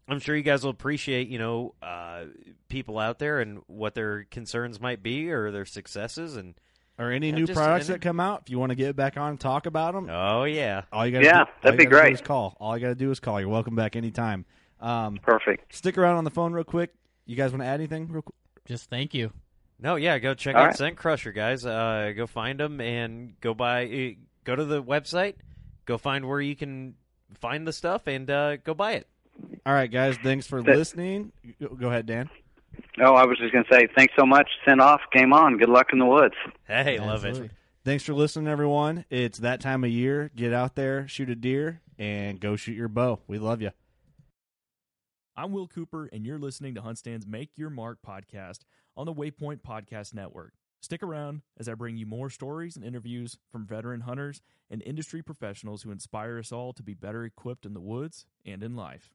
[0.09, 1.29] I'm sure you guys will appreciate.
[1.29, 2.25] You know, uh,
[2.69, 6.37] people out there and what their concerns might be or their successes.
[6.37, 6.55] And
[6.99, 8.43] or any Yeah, new products that come out.
[8.45, 11.13] If you want to get back on and talk about them, oh yeah, all you
[11.13, 12.15] got Yeah, do, that'd be gotta do great.
[12.15, 12.57] is call.
[12.61, 13.39] All you got to do is call.
[13.41, 14.47] You're welcome back anytime.
[14.81, 15.75] Um, Perfect.
[15.75, 16.95] stick around on the phone real quick.
[17.27, 18.35] You guys want to add anything real quick?
[18.67, 19.33] Just thank you.
[19.79, 20.19] no, yeah.
[20.19, 20.77] Go check All out right.
[20.77, 21.67] Scent Crusher, guys.
[21.67, 23.85] Uh, go find them and go buy.
[23.87, 25.35] Uh, go to the website.
[25.85, 26.95] Go find where you can
[27.41, 29.07] find the stuff and uh, go buy it.
[29.65, 30.17] All right, guys.
[30.23, 31.33] Thanks for Th- listening.
[31.61, 32.31] Go go ahead, Dan.
[33.01, 34.49] Oh, I was just going to say thanks so much.
[34.65, 35.01] Send off.
[35.13, 35.59] Game on.
[35.59, 36.35] Good luck in the woods.
[36.67, 37.51] Hey, love it.
[37.85, 39.05] Thanks for listening, everyone.
[39.11, 40.31] It's that time of year.
[40.35, 43.21] Get out there, shoot a deer, and go shoot your bow.
[43.29, 43.71] We love you.
[45.37, 48.61] I'm Will Cooper, and you're listening to HuntStand's Make Your Mark podcast
[48.97, 50.55] on the Waypoint Podcast Network.
[50.81, 55.23] Stick around as I bring you more stories and interviews from veteran hunters and industry
[55.23, 59.13] professionals who inspire us all to be better equipped in the woods and in life.